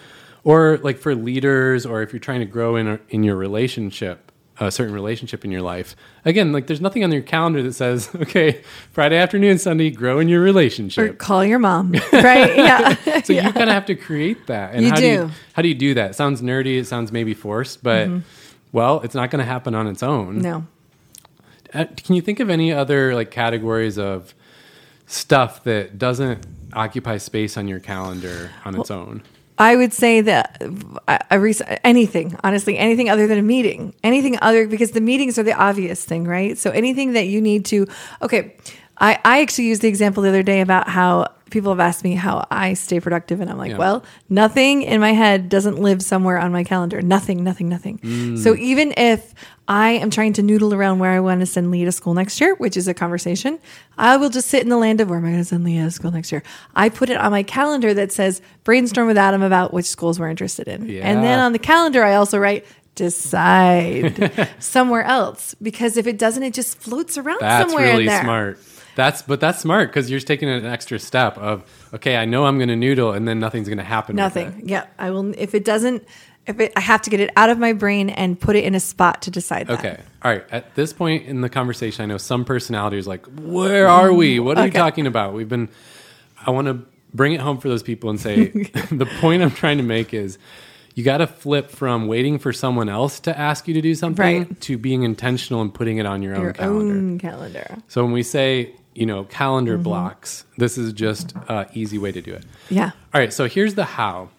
Or 0.44 0.78
like 0.84 0.98
for 0.98 1.16
leaders 1.16 1.86
or 1.86 2.02
if 2.02 2.12
you're 2.12 2.20
trying 2.20 2.42
to 2.42 2.46
grow 2.46 2.75
in 2.75 2.88
a, 2.88 3.00
in 3.08 3.24
your 3.24 3.38
relationship, 3.38 4.30
a 4.60 4.70
certain 4.72 4.94
relationship 4.94 5.46
in 5.46 5.52
your 5.52 5.62
life. 5.62 5.96
Again, 6.25 6.52
like 6.52 6.68
there's 6.68 6.82
nothing 6.82 7.02
on 7.06 7.12
your 7.13 7.22
calendar 7.22 7.63
that 7.63 7.74
says, 7.74 8.10
"Okay, 8.16 8.62
Friday 8.92 9.16
afternoon, 9.16 9.58
Sunday, 9.58 9.90
grow 9.90 10.20
in 10.20 10.28
your 10.28 10.42
Or 10.42 10.44
relationship." 10.44 11.18
call 11.18 11.46
your 11.46 11.60
mom, 11.60 11.94
right? 12.12 12.56
Yeah. 12.58 13.22
so 13.22 13.32
you 13.32 13.42
kind 13.42 13.70
of 13.70 13.70
have 13.70 13.86
to 13.86 13.96
create 13.96 14.48
that. 14.48 14.74
And 14.74 14.84
You 14.84 14.90
how 14.90 14.96
do. 14.98 15.08
you 15.08 15.32
how 15.54 15.62
do 15.62 15.70
you 15.70 15.75
do 15.75 15.94
that? 15.94 16.12
It 16.12 16.13
sounds 16.16 16.42
nerdy. 16.42 16.78
It 16.78 16.86
sounds 16.88 17.13
maybe 17.13 17.34
forced, 17.34 17.82
but 17.82 18.10
mm-hmm. 18.10 18.20
well, 18.74 19.00
it's 19.02 19.16
not 19.16 19.32
going 19.32 19.40
to 19.40 19.50
happen 19.50 19.74
on 19.74 19.88
its 19.88 20.04
own. 20.04 20.40
no. 20.40 20.66
Uh, 21.74 21.86
Can 21.98 22.15
you 22.15 22.22
think 22.22 22.39
of 22.39 22.50
any 22.50 22.72
other 22.72 23.15
like 23.15 23.32
categories 23.32 23.98
of 23.98 24.34
stuff 25.08 25.63
that 25.63 25.98
doesn't 25.98 26.46
occupy 26.74 27.18
space 27.18 27.58
on 27.58 27.68
your 27.68 27.80
calendar 27.80 28.51
on 28.65 28.80
its 28.80 28.92
own? 28.92 29.24
I 29.58 29.75
would 29.75 29.94
say 29.94 30.22
that 30.22 30.62
a, 31.08 31.20
a 31.32 31.39
rec- 31.39 31.82
anything, 31.84 32.36
honestly, 32.44 32.77
anything 32.77 33.10
other 33.10 33.27
than 33.27 33.38
a 33.38 33.44
meeting, 33.44 33.94
anything 34.03 34.38
other 34.42 34.68
because 34.68 34.92
the 34.92 35.01
meetings 35.01 35.38
are 35.38 35.44
the 35.44 35.53
obvious 35.53 36.03
thing, 36.03 36.25
right? 36.25 36.58
So 36.58 36.72
anything 36.72 37.13
that 37.13 37.27
you 37.27 37.42
need 37.42 37.65
to, 37.65 37.88
okay. 38.22 38.56
I, 38.98 39.20
I 39.25 39.42
actually 39.42 39.65
used 39.65 39.82
the 39.82 39.88
example 39.88 40.24
the 40.24 40.30
other 40.30 40.44
day 40.44 40.62
about 40.62 40.88
how 40.88 41.27
people 41.53 41.72
have 41.72 41.79
asked 41.79 42.03
me 42.03 42.15
how 42.15 42.45
I 42.51 42.74
stay 42.74 43.00
productive, 43.00 43.39
and 43.39 43.50
I'm 43.50 43.57
like, 43.57 43.72
Yeah. 43.72 43.77
well, 43.77 44.03
nothing 44.27 44.81
in 44.81 45.00
my 45.00 45.13
head 45.13 45.48
doesn't 45.48 45.77
live 45.79 46.01
somewhere 46.01 46.38
on 46.38 46.51
my 46.51 46.65
calendar. 46.65 47.01
Nothing, 47.01 47.43
nothing, 47.43 47.69
nothing. 47.69 48.00
Mm. 48.00 48.38
So 48.38 48.55
even 48.57 48.93
if 48.98 49.33
I 49.69 49.91
am 49.91 50.10
trying 50.10 50.33
to 50.33 50.41
noodle 50.43 50.74
around 50.74 51.00
where 51.00 51.12
I 51.12 51.22
want 51.22 51.39
to 51.39 51.45
send 51.45 51.72
Leah 51.72 51.86
to 51.86 51.91
school 51.93 52.13
next 52.13 52.41
year, 52.41 52.55
which 52.55 52.75
is 52.75 52.89
a 52.89 52.93
conversation, 52.93 53.60
I 53.98 54.17
will 54.17 54.29
just 54.29 54.50
sit 54.50 54.62
in 54.63 54.67
the 54.69 54.77
land 54.77 55.00
of 55.00 55.10
where 55.10 55.19
am 55.19 55.25
I 55.25 55.29
going 55.29 55.39
to 55.41 55.45
send 55.45 55.63
Leah 55.63 55.86
to 55.86 55.91
school 55.91 56.12
next 56.12 56.31
year? 56.33 56.43
I 56.75 56.89
put 56.89 57.10
it 57.10 57.15
on 57.17 57.31
my 57.31 57.43
calendar 57.43 57.93
that 57.93 58.12
says 58.12 58.41
brainstorm 58.65 59.07
with 59.07 59.17
Adam 59.17 59.41
about 59.41 59.74
which 59.74 59.86
schools 59.86 60.19
we're 60.19 60.27
interested 60.29 60.67
in. 60.67 60.89
And 61.00 61.24
then 61.24 61.39
on 61.39 61.53
the 61.53 61.60
calendar, 61.60 62.03
I 62.03 62.15
also 62.15 62.38
write 62.39 62.65
decide 62.95 64.50
somewhere 64.60 65.03
else 65.03 65.55
because 65.62 65.98
if 65.98 66.07
it 66.07 66.17
doesn't, 66.17 66.43
it 66.43 66.53
just 66.53 66.77
floats 66.77 67.17
around 67.17 67.39
That's 67.41 67.69
somewhere 67.72 67.86
in 67.88 67.91
really 67.93 68.05
there. 68.07 68.22
smart. 68.24 68.60
That's 68.96 69.22
but 69.22 69.40
that's 69.40 69.60
smart 69.60 69.90
because 69.90 70.10
you're 70.12 70.20
taking 70.20 70.50
an 70.50 70.66
extra 70.66 71.00
step 71.00 71.38
of 71.38 71.64
okay, 71.94 72.16
I 72.18 72.26
know 72.26 72.46
I'm 72.46 72.58
going 72.58 72.70
to 72.70 72.76
noodle, 72.76 73.12
and 73.12 73.27
then 73.27 73.40
nothing's 73.40 73.68
going 73.68 73.77
to 73.79 73.84
happen. 73.84 74.16
with 74.16 74.22
Nothing. 74.24 74.62
Yeah, 74.66 74.86
I 75.00 75.10
will. 75.12 75.34
If 75.38 75.56
it 75.56 75.66
doesn't, 75.66 76.06
if 76.46 76.60
it, 76.60 76.74
I 76.75 76.79
have 76.82 77.01
to 77.03 77.10
get 77.10 77.20
it 77.20 77.32
out 77.36 77.50
of 77.50 77.58
my 77.58 77.74
brain 77.74 78.10
and 78.10 78.40
put 78.40 78.56
it 78.56 78.64
in 78.66 78.75
a 78.75 78.79
spot 78.79 79.22
to 79.24 79.32
decide. 79.32 79.68
That. 79.68 79.79
Okay. 79.79 80.00
All 80.24 80.32
right. 80.32 80.44
At 80.51 80.75
this 80.75 80.94
point 80.94 81.25
in 81.25 81.42
the 81.42 81.50
conversation, 81.50 82.03
I 82.03 82.06
know 82.06 82.18
some 82.18 82.46
personality 82.46 82.98
is 82.98 83.08
like, 83.08 83.25
"Where 83.25 83.88
are 83.88 84.14
we? 84.14 84.40
What 84.40 84.58
are 84.58 84.66
you 84.66 84.68
Okay. 84.70 84.77
talking 84.79 85.08
about?" 85.08 85.34
We've 85.34 85.50
been. 85.50 85.70
I 86.46 86.51
want 86.51 86.68
to 86.68 86.79
bring 87.14 87.34
it 87.34 87.40
home 87.42 87.58
for 87.60 87.70
those 87.70 87.84
people 87.84 88.10
and 88.10 88.20
say 88.20 88.48
the 88.92 89.08
point 89.20 89.42
I'm 89.44 89.51
trying 89.51 89.77
to 89.77 89.84
make 89.84 90.14
is 90.14 90.38
you 90.96 91.03
got 91.03 91.18
to 91.18 91.27
flip 91.27 91.72
from 91.72 92.06
waiting 92.08 92.38
for 92.38 92.53
someone 92.53 92.88
else 92.90 93.20
to 93.22 93.36
ask 93.38 93.68
you 93.68 93.74
to 93.74 93.82
do 93.82 93.96
something 93.96 94.40
Right. 94.50 94.62
to 94.62 94.77
being 94.77 95.01
intentional 95.03 95.62
and 95.62 95.74
putting 95.74 95.98
it 95.98 96.06
on 96.06 96.22
your, 96.22 96.36
own 96.36 96.53
calendar. 96.53 96.94
own 96.94 97.18
calendar. 97.18 97.77
So 97.88 98.03
when 98.03 98.12
we 98.14 98.22
say 98.22 98.75
you 98.96 99.06
know 99.06 99.24
calendar 99.25 99.74
Mm-hmm. 99.74 99.84
blocks, 99.84 100.46
this 100.58 100.77
is 100.77 100.94
just 100.94 101.34
an 101.48 101.66
easy 101.74 101.98
way 101.98 102.12
to 102.12 102.22
do 102.22 102.34
it. 102.34 102.46
Yeah. 102.70 102.92
All 103.14 103.20
right, 103.22 103.34
so 103.34 103.48
here's 103.48 103.75
the 103.75 103.86
how. 103.86 104.29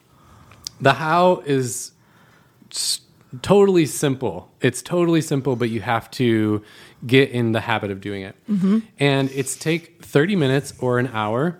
The 0.81 0.95
how 0.95 1.43
is 1.47 1.93
totally 3.43 3.87
simple. 3.87 4.51
It's 4.61 4.83
totally 4.83 5.21
simple, 5.21 5.57
but 5.57 5.71
you 5.71 5.81
have 5.81 6.11
to 6.13 6.63
get 7.07 7.31
in 7.31 7.53
the 7.53 7.61
habit 7.61 7.91
of 7.91 8.01
doing 8.01 8.23
it. 8.23 8.37
And 8.99 9.31
it's 9.33 9.57
take 9.57 10.03
30 10.05 10.37
minutes 10.37 10.73
or 10.79 10.99
an 10.99 11.09
hour 11.09 11.59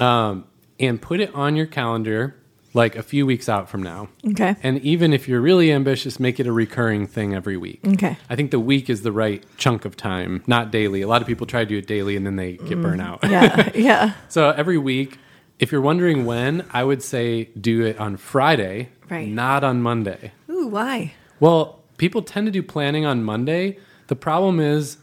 um, 0.00 0.44
and 0.80 1.00
put 1.00 1.20
it 1.20 1.34
on 1.34 1.56
your 1.56 1.66
calendar 1.66 2.34
like 2.74 2.96
a 2.96 3.02
few 3.02 3.24
weeks 3.26 3.48
out 3.48 3.68
from 3.68 3.82
now. 3.82 4.08
Okay. 4.26 4.56
And 4.62 4.80
even 4.82 5.12
if 5.12 5.28
you're 5.28 5.40
really 5.40 5.72
ambitious, 5.72 6.20
make 6.20 6.38
it 6.38 6.46
a 6.46 6.52
recurring 6.52 7.06
thing 7.06 7.34
every 7.34 7.56
week. 7.56 7.80
Okay. 7.86 8.18
I 8.28 8.36
think 8.36 8.50
the 8.50 8.60
week 8.60 8.90
is 8.90 9.02
the 9.02 9.12
right 9.12 9.44
chunk 9.56 9.84
of 9.84 9.96
time, 9.96 10.42
not 10.46 10.70
daily. 10.70 11.02
A 11.02 11.08
lot 11.08 11.22
of 11.22 11.26
people 11.26 11.46
try 11.46 11.60
to 11.60 11.66
do 11.66 11.78
it 11.78 11.86
daily 11.86 12.16
and 12.16 12.26
then 12.26 12.36
they 12.36 12.52
get 12.52 12.78
mm. 12.78 12.82
burnt 12.82 13.00
out. 13.00 13.20
Yeah. 13.22 13.70
yeah. 13.74 14.12
So 14.28 14.50
every 14.50 14.78
week, 14.78 15.18
if 15.58 15.72
you're 15.72 15.80
wondering 15.80 16.24
when, 16.24 16.64
I 16.70 16.84
would 16.84 17.02
say 17.02 17.46
do 17.60 17.84
it 17.84 17.98
on 17.98 18.16
Friday, 18.16 18.90
Right. 19.10 19.28
not 19.28 19.64
on 19.64 19.80
Monday. 19.80 20.32
Ooh, 20.50 20.66
why? 20.66 21.14
Well, 21.40 21.82
people 21.96 22.22
tend 22.22 22.46
to 22.46 22.50
do 22.50 22.62
planning 22.62 23.06
on 23.06 23.24
Monday. 23.24 23.78
The 24.08 24.16
problem 24.16 24.60
is 24.60 24.98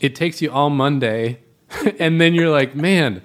it 0.00 0.14
takes 0.14 0.40
you 0.40 0.50
all 0.50 0.70
Monday, 0.70 1.40
and 1.98 2.20
then 2.20 2.34
you're 2.34 2.50
like, 2.50 2.74
man, 2.74 3.22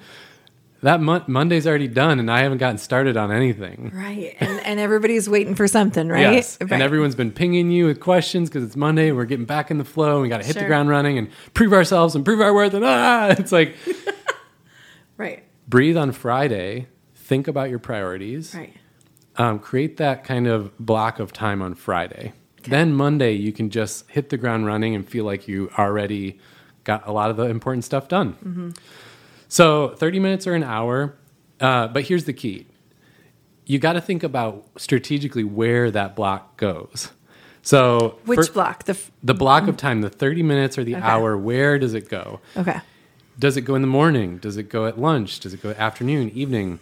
that 0.82 1.02
mon- 1.02 1.24
Monday's 1.28 1.66
already 1.66 1.88
done, 1.88 2.20
and 2.20 2.30
I 2.30 2.42
haven't 2.42 2.60
gotten 2.60 2.78
started 2.78 3.18
on 3.18 3.32
anything. 3.32 3.92
Right. 3.94 4.36
And 4.40 4.60
and 4.66 4.80
everybody's 4.80 5.28
waiting 5.30 5.56
for 5.56 5.68
something, 5.68 6.08
right? 6.10 6.22
Yes, 6.34 6.58
Right. 6.62 6.72
and 6.72 6.82
everyone's 6.84 7.16
been 7.16 7.32
pinging 7.32 7.72
you 7.72 7.86
with 7.86 8.00
questions 8.00 8.50
because 8.50 8.64
it's 8.64 8.76
Monday. 8.76 9.12
We're 9.12 9.26
getting 9.26 9.46
back 9.46 9.72
in 9.72 9.78
the 9.80 9.86
flow. 9.86 10.14
And 10.16 10.22
we 10.24 10.30
got 10.30 10.42
to 10.42 10.48
hit 10.48 10.56
the 10.58 10.66
ground 10.66 10.90
running 10.90 11.18
and 11.18 11.30
prove 11.54 11.74
ourselves 11.74 12.16
and 12.16 12.24
prove 12.24 12.42
our 12.42 12.54
worth. 12.54 12.74
And 12.74 12.86
ah, 12.86 13.30
it's 13.30 13.52
like 13.52 13.76
right. 15.18 15.44
breathe 15.68 15.98
on 15.98 16.12
Friday. 16.12 16.88
Think 17.16 17.48
about 17.48 17.70
your 17.70 17.80
priorities. 17.80 18.54
Right. 18.56 18.74
um, 19.36 19.60
create 19.60 19.98
that 19.98 20.24
kind 20.24 20.48
of 20.48 20.78
block 20.80 21.20
of 21.20 21.34
time 21.34 21.62
on 21.62 21.76
Friday. 21.76 22.34
Then 22.64 22.94
Monday, 22.94 23.34
you 23.34 23.52
can 23.54 23.70
just 23.70 24.10
hit 24.10 24.30
the 24.30 24.38
ground 24.38 24.66
running 24.66 24.96
and 24.96 25.08
feel 25.08 25.26
like 25.26 25.48
you 25.48 25.70
already 25.78 26.40
got 26.84 27.08
a 27.08 27.12
lot 27.12 27.30
of 27.30 27.38
the 27.38 27.44
important 27.44 27.84
stuff 27.86 28.08
done. 28.08 28.34
Mm-hmm. 28.34 28.70
So 29.48 29.90
30 29.90 30.20
minutes 30.20 30.48
or 30.48 30.54
an 30.54 30.64
hour. 30.64 31.16
Uh, 31.60 31.88
but 31.88 32.04
here's 32.04 32.26
the 32.26 32.34
key 32.34 32.68
you 33.66 33.80
got 33.80 33.94
to 33.94 34.02
think 34.02 34.24
about 34.24 34.66
strategically 34.78 35.44
where 35.44 35.92
that 35.92 36.16
block 36.16 36.56
goes. 36.58 37.12
So, 37.64 38.18
Which 38.26 38.48
for- 38.48 38.54
block? 38.54 38.86
The 38.86 38.92
f- 38.94 39.12
the 39.24 39.34
block 39.34 39.68
of 39.68 39.76
time, 39.76 40.00
the 40.02 40.10
30 40.10 40.42
minutes 40.44 40.78
or 40.78 40.86
the 40.86 40.96
Okay. 40.96 41.04
hour, 41.06 41.38
where 41.38 41.78
does 41.78 41.94
it 41.94 42.08
go? 42.10 42.40
okay. 42.56 42.80
does 43.40 43.56
it 43.58 43.62
go 43.62 43.76
in 43.76 43.82
the 43.82 43.88
morning? 43.88 44.38
Does 44.38 44.58
it 44.58 44.70
go 44.70 44.86
at 44.88 45.00
lunch? 45.00 45.40
Does 45.42 45.54
it 45.54 45.62
go 45.62 45.70
afternoon, 45.72 46.32
evening? 46.34 46.80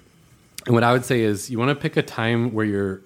And 0.66 0.74
what 0.76 0.84
I 0.84 0.92
would 0.94 1.04
say 1.04 1.22
is 1.22 1.50
you 1.50 1.58
want 1.60 1.70
to 1.70 1.76
pick 1.76 1.98
a 1.98 2.02
time 2.04 2.54
where 2.54 2.66
you're 2.66 3.02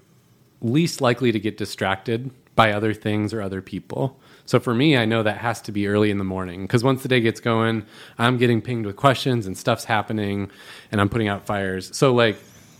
least 0.62 1.00
likely 1.02 1.32
to 1.32 1.39
get 1.39 1.58
distracted 1.58 2.30
by 2.56 2.72
other 2.74 2.93
things 2.93 3.34
or 3.34 3.41
other 3.41 3.62
people. 3.62 4.19
So 4.49 4.59
for 4.59 4.73
me, 4.73 4.97
I 4.97 5.05
know 5.05 5.21
that 5.21 5.38
has 5.38 5.62
to 5.62 5.71
be 5.71 5.85
early 5.85 6.09
in 6.09 6.17
the 6.17 6.23
morning 6.23 6.63
because 6.63 6.83
once 6.83 7.03
the 7.03 7.07
day 7.07 7.21
gets 7.21 7.39
going, 7.39 7.85
I'm 8.17 8.39
getting 8.39 8.63
pinged 8.63 8.88
with 8.88 8.95
questions 8.95 9.45
and 9.45 9.55
stuff's 9.55 9.83
happening 9.83 10.49
and 10.91 10.99
I'm 10.99 11.07
putting 11.07 11.27
out 11.27 11.45
fires. 11.45 11.95
So 11.95 12.15
like 12.15 12.35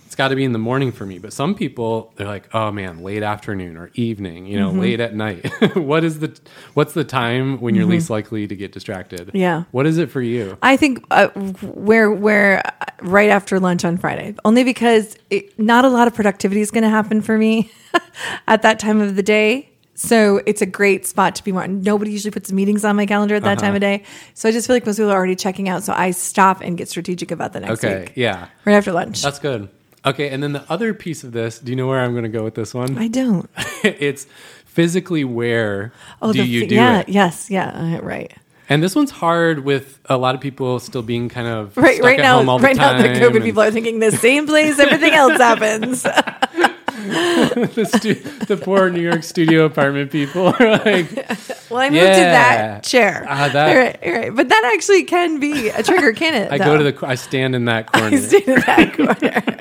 it's 0.08 0.16
got 0.16 0.30
to 0.30 0.36
be 0.36 0.44
in 0.44 0.52
the 0.52 0.58
morning 0.58 0.92
for 0.92 1.06
me. 1.06 1.20
But 1.20 1.32
some 1.32 1.54
people 1.54 2.12
they're 2.16 2.26
like, 2.26 2.50
"Oh 2.56 2.72
man, 2.72 3.04
late 3.04 3.22
afternoon 3.22 3.78
or 3.78 3.92
evening, 3.94 4.48
you 4.48 4.60
know, 4.60 4.72
late 4.72 5.00
at 5.00 5.14
night." 5.14 5.46
what 5.76 6.04
is 6.04 6.18
the 6.22 6.36
what's 6.74 6.94
the 6.94 7.04
time 7.04 7.62
when 7.62 7.76
you're 7.76 7.86
least 7.86 8.10
likely 8.10 8.48
to 8.48 8.56
get 8.56 8.72
distracted? 8.72 9.30
Yeah. 9.36 9.66
What 9.70 9.86
is 9.86 10.00
it 10.00 10.10
for 10.10 10.22
you? 10.22 10.58
I 10.64 10.76
think 10.76 11.06
uh, 11.12 11.28
where 11.28 12.10
where 12.10 12.66
uh, 12.66 12.86
right 13.04 13.30
after 13.30 13.60
lunch 13.60 13.86
on 13.86 13.98
Friday, 13.98 14.34
only 14.44 14.64
because 14.64 15.16
it, 15.30 15.60
not 15.60 15.86
a 15.86 15.90
lot 15.90 16.08
of 16.08 16.16
productivity 16.16 16.62
is 16.62 16.72
going 16.72 16.84
to 16.84 16.90
happen 16.90 17.22
for 17.22 17.38
me 17.38 17.72
at 18.48 18.64
that 18.64 18.80
time 18.80 19.02
of 19.02 19.16
the 19.16 19.22
day. 19.22 19.69
So 20.00 20.42
it's 20.46 20.62
a 20.62 20.66
great 20.66 21.06
spot 21.06 21.36
to 21.36 21.44
be 21.44 21.52
more. 21.52 21.68
Nobody 21.68 22.12
usually 22.12 22.32
puts 22.32 22.54
meetings 22.54 22.86
on 22.86 22.96
my 22.96 23.06
calendar 23.06 23.36
at 23.36 23.44
that 23.44 23.58
Uh-huh. 23.58 23.66
time 23.68 23.76
of 23.76 23.82
day. 23.82 24.04
So 24.34 24.48
I 24.48 24.54
just 24.54 24.66
feel 24.68 24.76
like 24.78 24.86
most 24.86 24.96
people 24.96 25.12
are 25.12 25.16
already 25.16 25.36
checking 25.36 25.68
out. 25.68 25.84
So 25.84 25.92
I 25.94 26.12
stop 26.12 26.62
and 26.62 26.78
get 26.78 26.88
strategic 26.88 27.32
about 27.32 27.52
the 27.52 27.60
next 27.60 27.84
Okay, 27.84 28.00
week 28.02 28.14
yeah. 28.16 28.48
right 28.64 28.76
after 28.76 28.94
lunch. 28.94 29.22
That's 29.22 29.40
good. 29.40 29.68
Okay, 30.06 30.30
and 30.30 30.42
then 30.42 30.54
the 30.54 30.64
other 30.72 30.94
piece 30.94 31.26
of 31.26 31.34
this, 31.34 31.60
do 31.60 31.72
you 31.72 31.76
know 31.76 31.86
where 31.88 32.00
I'm 32.00 32.12
going 32.14 32.24
to 32.24 32.30
go 32.30 32.46
with 32.46 32.56
this 32.56 32.74
one? 32.74 32.98
I 32.98 33.10
don't. 33.10 33.50
it's 33.84 34.26
physically 34.66 35.26
where 35.26 35.92
Oh, 36.22 36.32
do 36.32 36.42
the 36.42 36.48
you 36.48 36.66
do 36.66 36.76
yeah, 36.76 37.00
it? 37.00 37.10
yes, 37.10 37.50
yeah, 37.52 37.98
uh, 38.00 38.02
right. 38.02 38.32
And 38.70 38.82
this 38.82 38.96
one's 38.96 39.12
hard 39.12 39.66
with 39.66 40.00
a 40.06 40.16
lot 40.16 40.34
of 40.36 40.40
people 40.42 40.80
still 40.80 41.02
being 41.02 41.28
kind 41.28 41.48
of 41.48 41.76
Right, 41.76 41.96
stuck 41.98 42.06
right 42.06 42.20
now, 42.20 42.42
right 42.60 42.76
the 42.76 42.82
now, 42.82 42.92
time. 42.94 43.02
the 43.02 43.20
COVID 43.20 43.36
and 43.38 43.44
people 43.44 43.64
are 43.64 43.72
thinking 43.72 44.00
the 44.00 44.12
same 44.14 44.48
place 44.48 44.80
everything 44.80 45.12
else 45.12 45.38
happens. 45.38 46.06
the, 47.76 47.86
stu- 47.86 48.16
the 48.46 48.58
poor 48.58 48.90
New 48.90 49.02
York 49.02 49.24
studio 49.24 49.66
apartment 49.66 50.12
people 50.12 50.48
are 50.60 50.70
like, 50.72 51.12
Well, 51.70 51.80
I 51.82 51.90
moved 51.90 52.02
to 52.04 52.20
that 52.22 52.84
chair. 52.84 53.26
Ah, 53.28 53.50
that- 53.54 53.76
right, 53.76 54.00
right. 54.14 54.36
But 54.36 54.50
that 54.50 54.72
actually 54.76 55.04
can 55.04 55.40
be 55.40 55.70
a 55.70 55.84
trigger, 55.84 56.14
can 56.14 56.34
it? 56.36 56.52
I 56.52 56.58
go 56.58 56.78
to 56.78 56.92
the, 56.92 57.06
I 57.06 57.16
stand 57.16 57.56
in 57.56 57.66
that 57.66 57.92
corner. 57.92 58.18
I 58.18 58.20
stand 58.20 58.48
in 58.48 58.56
that 58.62 58.96
corner. 58.96 59.60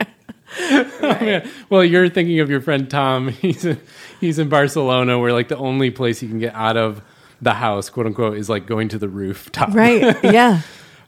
Oh. 0.60 1.50
Well, 1.70 1.84
you're 1.84 2.08
thinking 2.08 2.40
of 2.40 2.50
your 2.50 2.60
friend 2.60 2.90
Tom. 2.90 3.28
He's 3.28 3.64
in, 3.64 3.80
he's 4.20 4.38
in 4.38 4.48
Barcelona, 4.48 5.18
where 5.18 5.32
like 5.32 5.48
the 5.48 5.56
only 5.56 5.90
place 5.90 6.22
you 6.22 6.28
can 6.28 6.38
get 6.38 6.54
out 6.54 6.76
of 6.76 7.02
the 7.40 7.54
house, 7.54 7.90
quote 7.90 8.06
unquote, 8.06 8.36
is 8.38 8.48
like 8.48 8.66
going 8.66 8.88
to 8.88 8.98
the 8.98 9.08
rooftop. 9.08 9.72
right. 9.74 10.16
Yeah. 10.24 10.62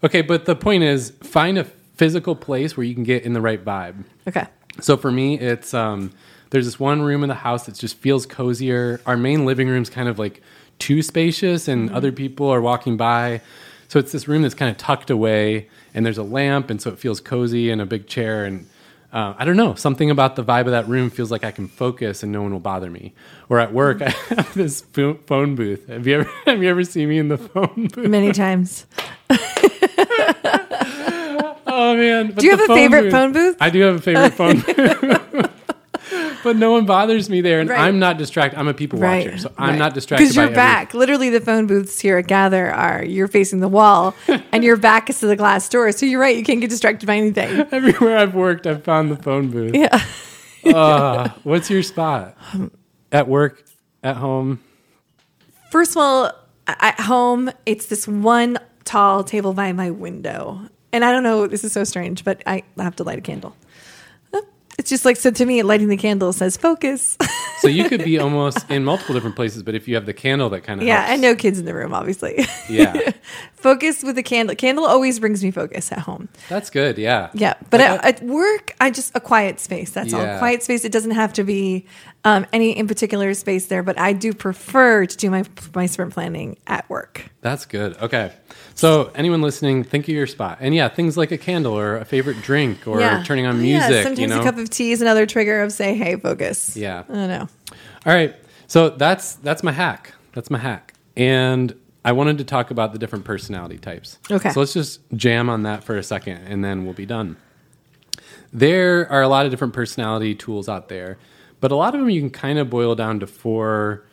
Okay, 0.05 0.23
but 0.23 0.45
the 0.45 0.55
point 0.55 0.83
is, 0.85 1.11
find 1.23 1.59
a 1.59 1.65
physical 1.65 2.35
place 2.37 2.77
where 2.77 2.85
you 2.85 2.95
can 2.95 3.03
get 3.05 3.25
in 3.25 3.33
the 3.33 3.41
right 3.41 3.63
vibe. 3.65 4.05
Okay. 4.29 4.47
So 4.83 4.97
for 4.97 5.11
me, 5.11 5.39
it's 5.39 5.75
um, 5.75 6.13
there's 6.51 6.67
this 6.67 6.81
one 6.81 7.03
room 7.03 7.23
in 7.23 7.29
the 7.29 7.35
house 7.37 7.67
that 7.67 7.75
just 7.77 7.97
feels 7.99 8.27
cozier. 8.27 9.01
Our 9.07 9.17
main 9.17 9.45
living 9.45 9.69
room's 9.69 9.91
kind 9.91 10.09
of 10.09 10.19
like 10.19 10.43
too 10.79 11.03
spacious, 11.03 11.69
and 11.69 11.91
other 11.91 12.13
people 12.13 12.49
are 12.49 12.61
walking 12.61 12.97
by. 12.97 13.41
So 13.89 13.99
it's 13.99 14.13
this 14.13 14.29
room 14.29 14.43
that's 14.43 14.55
kind 14.55 14.71
of 14.71 14.77
tucked 14.77 15.11
away, 15.11 15.69
and 15.95 16.07
there's 16.07 16.19
a 16.19 16.23
lamp, 16.23 16.71
and 16.71 16.81
so 16.81 16.91
it 16.91 16.99
feels 16.99 17.21
cozy 17.21 17.71
and 17.71 17.81
a 17.81 17.87
big 17.87 18.07
chair. 18.07 18.45
And 18.45 18.67
uh, 19.13 19.35
I 19.37 19.45
don't 19.45 19.57
know, 19.57 19.75
something 19.75 20.11
about 20.11 20.37
the 20.37 20.45
vibe 20.45 20.67
of 20.67 20.71
that 20.71 20.87
room 20.87 21.11
feels 21.11 21.31
like 21.31 21.43
I 21.45 21.51
can 21.51 21.67
focus 21.67 22.23
and 22.23 22.31
no 22.31 22.43
one 22.43 22.53
will 22.53 22.61
bother 22.61 22.91
me. 22.91 23.13
Or 23.49 23.59
at 23.59 23.73
work, 23.73 24.01
I 24.03 24.11
have 24.11 24.55
this 24.55 24.83
phone 24.83 25.57
booth. 25.57 25.89
Have 25.89 26.07
you 26.07 26.21
ever 26.21 26.31
have 26.47 26.63
you 26.63 26.69
ever 26.69 26.85
seen 26.85 27.09
me 27.09 27.19
in 27.19 27.29
the 27.29 27.39
phone 27.39 27.89
booth? 27.89 28.09
Many 28.09 28.33
times. 28.33 28.87
Oh 31.91 31.97
man! 31.97 32.29
But 32.29 32.39
Do 32.39 32.47
you 32.47 32.57
have 32.57 32.71
a 32.71 32.75
favorite 32.75 33.11
phone 33.11 33.33
booth? 33.33 33.57
I 33.61 33.71
do 33.71 33.81
have 33.81 33.97
a 33.97 34.01
favorite 34.01 34.35
phone 34.35 34.61
booth. 34.67 35.51
but 36.45 36.57
no 36.57 36.73
one 36.73 36.87
bothers 36.87 37.29
me 37.29 37.41
there, 37.41 37.61
and 37.61 37.69
Right. 37.69 37.81
I'm 37.81 37.99
not 37.99 38.17
distracted. 38.19 38.59
I'm 38.59 38.69
a 38.69 38.75
people 38.75 38.99
watcher, 38.99 39.37
so 39.39 39.53
I'm 39.59 39.79
not 39.79 39.95
distracted. 39.95 40.25
Because 40.25 40.37
by 40.37 40.43
your 40.43 40.51
every- 40.51 40.57
back, 40.57 40.95
literally, 40.95 41.31
the 41.31 41.41
phone 41.41 41.67
booths 41.67 41.99
here 42.01 42.19
at 42.19 42.27
Gather 42.27 42.71
are 42.71 43.05
you're 43.05 43.29
facing 43.29 43.61
the 43.61 43.69
wall, 43.69 44.15
and 44.53 44.63
your 44.65 44.77
back 44.77 45.11
is 45.11 45.21
to 45.21 45.27
the 45.27 45.37
glass 45.37 45.69
door. 45.69 45.91
So 45.93 46.07
you're 46.07 46.21
right; 46.21 46.37
you 46.37 46.45
can't 46.45 46.61
get 46.61 46.71
distracted 46.71 47.07
by 47.07 47.17
anything. 47.17 47.67
Everywhere 47.73 48.19
I've 48.19 48.35
worked, 48.35 48.67
I've 48.67 48.85
found 48.85 49.11
the 49.11 49.17
phone 49.17 49.51
booth. 49.51 49.75
Yeah. 49.75 50.01
Uh, 50.65 51.31
what's 51.43 51.71
your 51.71 51.83
spot? 51.83 52.37
At 53.13 53.29
work, 53.29 53.65
at 54.03 54.17
home. 54.17 54.61
First 55.71 55.93
of 55.93 55.97
all, 55.99 56.33
at 56.67 57.01
home, 57.01 57.51
it's 57.67 57.87
this 57.87 58.07
one 58.07 58.59
tall 58.85 59.25
table 59.25 59.55
by 59.55 59.73
my 59.73 59.91
window. 59.91 60.61
And 60.93 61.05
I 61.05 61.13
don't 61.13 61.23
know, 61.23 61.47
this 61.47 61.63
is 61.65 61.73
so 61.73 61.85
strange, 61.85 62.25
but 62.25 62.43
I 62.47 62.63
have 62.79 62.97
to 62.97 63.05
light 63.05 63.19
a 63.19 63.23
candle. 63.23 63.55
It's 64.79 64.89
just 64.89 65.05
like, 65.05 65.19
so 65.19 65.31
to 65.31 65.45
me, 65.45 65.63
lighting 65.63 65.89
the 65.89 65.97
candle 65.99 66.33
says 66.33 66.57
focus. 66.57 67.19
So 67.59 67.69
you 67.69 67.87
could 67.91 68.03
be 68.03 68.19
almost 68.27 68.65
in 68.71 68.83
multiple 68.83 69.15
different 69.15 69.37
places, 69.37 69.63
but 69.63 69.75
if 69.75 69.87
you 69.87 69.95
have 69.95 70.07
the 70.07 70.15
candle, 70.15 70.49
that 70.51 70.63
kind 70.63 70.81
of 70.81 70.87
yeah, 70.87 71.01
helps. 71.03 71.13
and 71.13 71.21
no 71.21 71.35
kids 71.37 71.59
in 71.59 71.67
the 71.67 71.75
room, 71.75 71.93
obviously. 71.93 72.47
Yeah, 72.67 73.11
focus 73.57 74.03
with 74.03 74.17
a 74.17 74.23
candle. 74.23 74.57
Candle 74.57 74.87
always 74.87 75.21
brings 75.21 75.45
me 75.45 75.51
focus 75.51 75.93
at 75.93 75.99
home. 75.99 76.31
that's 76.49 76.71
good. 76.71 76.97
Yeah, 76.97 77.29
Yeah, 77.35 77.55
but 77.69 77.83
at, 77.83 78.03
at 78.07 78.23
work, 78.23 78.75
I 78.81 78.91
just 78.91 79.15
a 79.15 79.21
quiet 79.21 79.61
space. 79.61 79.91
That's 79.91 80.13
Yeah. 80.13 80.33
all. 80.35 80.39
Quiet 80.39 80.63
space. 80.63 80.87
It 80.87 80.93
doesn't 80.93 81.11
have 81.11 81.35
to 81.35 81.45
be 81.45 81.85
um, 82.25 82.47
any 82.53 82.77
in 82.77 82.87
particular 82.87 83.33
space 83.35 83.67
there, 83.67 83.83
but 83.83 83.99
I 83.99 84.13
do 84.13 84.33
prefer 84.33 85.07
to 85.07 85.17
do 85.17 85.31
my 85.31 85.45
my 85.75 85.87
sprint 85.87 86.13
planning 86.13 86.59
at 86.67 86.89
work. 86.91 87.31
That's 87.41 87.67
good. 87.67 87.97
Okay. 87.99 88.33
So, 88.75 89.11
anyone 89.15 89.43
listening, 89.43 89.85
think 89.85 90.07
of 90.07 90.15
your 90.15 90.27
spot. 90.27 90.59
And 90.61 90.75
yeah, 90.75 90.89
things 90.89 91.17
like 91.17 91.33
a 91.33 91.39
candle 91.39 91.75
or 91.75 91.97
a 91.97 92.05
favorite 92.05 92.41
drink 92.43 92.87
or 92.87 93.01
turning 93.25 93.47
on 93.47 93.61
music. 93.61 93.91
Yeah, 93.91 94.03
sometimes 94.03 94.19
you 94.21 94.27
know? 94.27 94.41
a 94.41 94.45
cup 94.45 94.57
of 94.57 94.71
tea 94.71 94.93
is 94.93 95.03
another 95.03 95.27
trigger 95.27 95.63
of 95.63 95.73
say, 95.73 95.95
"Hey, 95.95 96.17
focus." 96.17 96.77
Yeah. 96.77 97.05
I 97.09 97.27
know. 97.27 97.49
All 98.07 98.15
right. 98.15 98.35
So 98.67 98.91
that's 98.91 99.35
that's 99.37 99.63
my 99.63 99.73
hack. 99.73 100.15
That's 100.33 100.51
my 100.51 100.59
hack. 100.59 100.95
And 101.17 101.75
I 102.05 102.13
wanted 102.13 102.39
to 102.39 102.45
talk 102.45 102.71
about 102.71 102.93
the 102.93 102.99
different 102.99 103.25
personality 103.25 103.79
types. 103.79 104.19
Okay. 104.31 104.51
So 104.51 104.61
let's 104.61 104.73
just 104.73 105.01
jam 105.15 105.51
on 105.51 105.65
that 105.65 105.85
for 105.85 105.97
a 105.97 106.03
second 106.03 106.39
and 106.47 106.65
then 106.65 106.85
we'll 106.85 106.95
be 106.95 107.07
done. 107.07 107.37
There 108.53 109.11
are 109.11 109.23
a 109.23 109.29
lot 109.29 109.45
of 109.45 109.51
different 109.51 109.75
personality 109.75 110.35
tools 110.35 110.69
out 110.69 110.89
there, 110.89 111.19
but 111.61 111.71
a 111.71 111.77
lot 111.77 111.95
of 111.95 112.01
them 112.01 112.11
you 112.11 112.21
can 112.21 112.31
kind 112.31 112.59
of 112.59 112.71
boil 112.71 112.95
down 112.95 113.21
to 113.21 113.27
four 113.27 114.05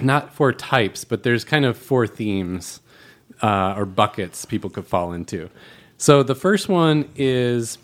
not 0.00 0.32
four 0.32 0.52
types, 0.52 1.04
but 1.04 1.22
there's 1.22 1.44
kind 1.44 1.64
of 1.64 1.76
four 1.76 2.06
themes 2.06 2.80
uh, 3.42 3.74
or 3.76 3.84
buckets 3.84 4.44
people 4.44 4.70
could 4.70 4.86
fall 4.86 5.12
into. 5.12 5.50
So 5.98 6.22
the 6.22 6.34
first 6.34 6.68
one 6.68 7.08
is, 7.16 7.78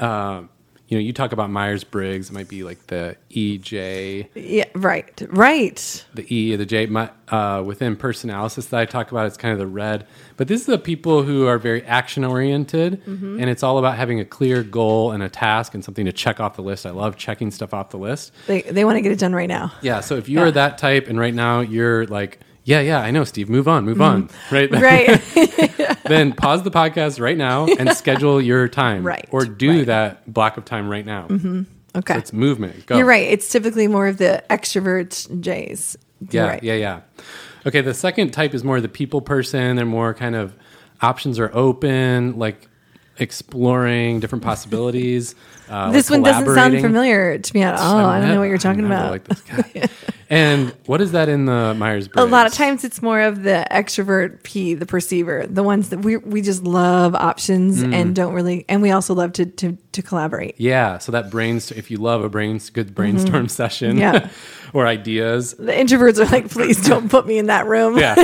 uh, 0.00 0.42
you 0.92 0.98
know, 0.98 1.02
you 1.02 1.14
talk 1.14 1.32
about 1.32 1.48
Myers 1.48 1.84
Briggs. 1.84 2.28
It 2.28 2.34
might 2.34 2.48
be 2.48 2.64
like 2.64 2.88
the 2.88 3.16
EJ, 3.30 4.28
Yeah, 4.34 4.66
right, 4.74 5.22
right. 5.30 6.04
the 6.12 6.34
E, 6.34 6.54
the 6.54 6.66
J. 6.66 6.84
My, 6.84 7.08
uh, 7.28 7.62
within 7.64 7.96
personalysis 7.96 8.68
that 8.68 8.78
I 8.80 8.84
talk 8.84 9.10
about, 9.10 9.24
it's 9.26 9.38
kind 9.38 9.54
of 9.54 9.58
the 9.58 9.66
red. 9.66 10.06
But 10.36 10.48
this 10.48 10.60
is 10.60 10.66
the 10.66 10.76
people 10.76 11.22
who 11.22 11.46
are 11.46 11.56
very 11.58 11.82
action 11.84 12.24
oriented, 12.24 13.02
Mm-hmm. 13.06 13.40
and 13.40 13.48
it's 13.48 13.62
all 13.62 13.78
about 13.78 13.96
having 13.96 14.20
a 14.20 14.24
clear 14.26 14.62
goal 14.62 15.12
and 15.12 15.22
a 15.22 15.30
task 15.30 15.72
and 15.72 15.82
something 15.82 16.04
to 16.04 16.12
check 16.12 16.40
off 16.40 16.56
the 16.56 16.62
list. 16.62 16.84
I 16.84 16.90
love 16.90 17.16
checking 17.16 17.50
stuff 17.50 17.72
off 17.72 17.88
the 17.88 17.96
list. 17.98 18.32
They 18.46 18.60
they 18.60 18.84
want 18.84 18.96
to 18.96 19.00
get 19.00 19.12
it 19.12 19.18
done 19.18 19.34
right 19.34 19.48
now. 19.48 19.72
Yeah. 19.80 20.00
So 20.00 20.16
if 20.16 20.28
you're 20.28 20.46
Yeah. 20.46 20.50
that 20.52 20.76
type, 20.76 21.08
and 21.08 21.18
right 21.18 21.32
now 21.34 21.60
you're 21.60 22.06
like, 22.06 22.38
yeah, 22.64 22.80
yeah, 22.80 23.00
I 23.00 23.10
know, 23.10 23.24
Steve. 23.24 23.48
Move 23.48 23.66
on, 23.68 23.84
move 23.84 24.00
on. 24.00 24.28
Right. 24.50 24.70
Mm-hmm. 24.70 24.82
Right. 24.82 25.98
then 26.04 26.32
pause 26.32 26.62
the 26.62 26.70
podcast 26.70 27.20
right 27.20 27.36
now 27.36 27.66
and 27.78 27.90
schedule 27.96 28.40
your 28.40 28.68
time. 28.68 29.04
Right, 29.06 29.28
Or 29.30 29.44
do 29.44 29.68
right. 29.68 29.76
Mm-hmm. 29.78 29.84
that 29.86 30.32
block 30.32 30.56
of 30.56 30.64
time 30.64 30.88
right 30.88 31.04
now. 31.06 31.26
okay. 31.96 32.14
So 32.14 32.18
it's 32.18 32.32
movement. 32.32 32.86
Go. 32.86 32.96
You're 32.98 33.06
right. 33.06 33.26
It's 33.28 33.48
typically 33.48 33.88
more 33.88 34.06
of 34.06 34.18
the 34.18 34.42
extrovert 34.50 35.40
Jays. 35.40 35.96
You're 36.30 36.44
Yeah, 36.44 36.50
right. 36.50 36.62
yeah, 36.62 36.74
yeah. 36.74 37.00
Okay, 37.66 37.80
the 37.80 37.94
second 37.94 38.30
type 38.32 38.54
is 38.54 38.64
more 38.64 38.80
the 38.80 38.88
people 38.88 39.20
person. 39.20 39.76
They're 39.76 39.84
more 39.86 40.14
kind 40.14 40.34
of 40.34 40.54
options 41.00 41.38
are 41.38 41.50
open, 41.54 42.38
like 42.38 42.68
exploring 43.18 44.20
different 44.20 44.44
possibilities. 44.44 45.34
Uh, 45.70 45.90
This 45.90 46.10
like 46.10 46.20
one 46.20 46.30
doesn't 46.30 46.54
sound 46.54 46.78
familiar 46.82 47.38
to 47.38 47.54
me 47.54 47.62
at 47.62 47.78
all. 47.78 47.96
I 47.96 48.20
don't 48.20 48.28
know 48.28 48.40
what 48.40 48.48
you're 48.50 48.58
talking 48.58 48.84
about. 48.84 49.10
liked 49.12 49.28
this 49.28 49.40
guy. 49.42 49.88
and 50.28 50.68
what 50.84 51.00
is 51.00 51.12
that 51.12 51.30
in 51.30 51.46
the 51.46 51.72
Myers 51.72 52.08
Briggs? 52.08 52.28
a 52.28 52.30
lot 52.30 52.46
of 52.46 52.52
times 52.52 52.84
it's 52.84 53.00
more 53.00 53.22
of 53.22 53.42
the 53.42 53.66
extrovert 53.70 54.42
P, 54.42 54.74
the 54.74 54.84
perceiver, 54.84 55.46
the 55.48 55.62
ones 55.62 55.88
that 55.88 56.00
we 56.00 56.18
we 56.18 56.42
just 56.42 56.62
love 56.62 57.14
options 57.14 57.82
Mm. 57.82 57.94
and 57.94 58.14
don't 58.14 58.34
really, 58.34 58.66
and 58.68 58.82
we 58.82 58.90
also 58.90 59.14
love 59.14 59.32
to 59.34 59.46
to, 59.46 59.78
to 59.92 60.02
collaborate. 60.02 60.56
Yeah, 60.58 60.98
so 60.98 61.10
that 61.12 61.30
brains 61.30 61.70
if 61.72 61.90
you 61.90 61.96
love 61.96 62.22
a 62.22 62.28
brains 62.28 62.68
good 62.68 62.94
brainstorm 62.94 63.48
session 63.48 63.96
Mm-hmm. 63.96 63.98
Yeah. 64.26 64.28
or 64.74 64.86
ideas. 64.86 65.54
The 65.54 65.72
introverts 65.72 66.18
are 66.18 66.30
like, 66.30 66.50
please 66.50 66.86
don't 66.86 67.08
put 67.08 67.26
me 67.26 67.38
in 67.38 67.46
that 67.46 67.66
room. 67.66 67.96
Yeah. 67.96 68.14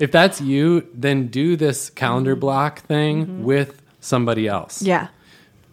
if 0.00 0.10
that's 0.10 0.40
you, 0.40 0.88
then 0.92 1.28
do 1.28 1.54
this 1.54 1.88
calendar 1.90 2.34
block 2.34 2.80
thing 2.80 3.44
with 3.44 3.80
somebody 4.00 4.48
else. 4.48 4.82
Yeah. 4.82 5.08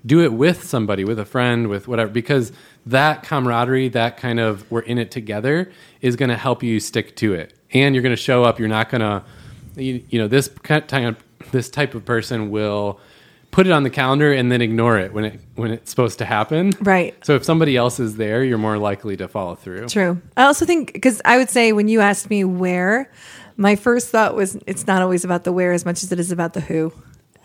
do 0.08 0.22
it 0.22 0.34
with 0.34 0.64
somebody, 0.64 1.04
with 1.04 1.20
a 1.20 1.26
friend, 1.26 1.68
with 1.68 1.88
whatever, 1.88 2.12
because 2.12 2.52
that 2.86 3.24
camaraderie, 3.24 3.90
that 3.90 4.18
kind 4.18 4.40
of 4.40 4.70
we're 4.72 4.82
in 4.82 4.98
it 4.98 5.12
together, 5.12 5.72
is 6.02 6.16
going 6.16 6.30
to 6.30 6.38
help 6.38 6.64
you 6.64 6.80
stick 6.80 7.16
to 7.18 7.34
it, 7.34 7.54
and 7.74 7.94
you're 7.94 8.02
going 8.02 8.16
to 8.16 8.22
show 8.22 8.44
up. 8.44 8.58
You're 8.58 8.70
not 8.70 8.90
going 8.90 9.02
to, 9.02 9.24
you, 9.76 10.04
you 10.10 10.20
know, 10.20 10.28
this 10.28 10.48
kind 10.64 11.06
of 11.06 11.24
this 11.52 11.70
type 11.70 11.94
of 11.94 12.06
person 12.06 12.50
will 12.50 13.00
put 13.52 13.66
it 13.68 13.72
on 13.72 13.84
the 13.84 13.90
calendar 13.90 14.32
and 14.32 14.52
then 14.52 14.62
ignore 14.62 14.98
it 14.98 15.14
when 15.14 15.26
it 15.26 15.40
when 15.56 15.72
it's 15.72 15.90
supposed 15.90 16.20
to 16.20 16.26
happen. 16.26 16.72
Right. 16.82 17.14
So 17.26 17.36
if 17.36 17.44
somebody 17.44 17.76
else 17.76 18.00
is 18.00 18.16
there, 18.16 18.44
you're 18.44 18.58
more 18.58 18.78
likely 18.78 19.18
to 19.18 19.28
follow 19.28 19.56
through. 19.56 19.88
True. 19.88 20.22
I 20.38 20.44
also 20.44 20.66
think 20.66 20.94
because 20.94 21.22
I 21.26 21.38
would 21.38 21.50
say 21.50 21.74
when 21.74 21.88
you 21.90 22.00
asked 22.00 22.30
me 22.30 22.44
where, 22.46 23.12
my 23.58 23.76
first 23.76 24.10
thought 24.10 24.36
was 24.36 24.58
it's 24.68 24.88
not 24.88 25.02
always 25.02 25.26
about 25.26 25.44
the 25.44 25.52
where 25.52 25.74
as 25.74 25.84
much 25.86 26.04
as 26.04 26.12
it 26.12 26.20
is 26.20 26.32
about 26.32 26.54
the 26.54 26.62
who. 26.62 26.94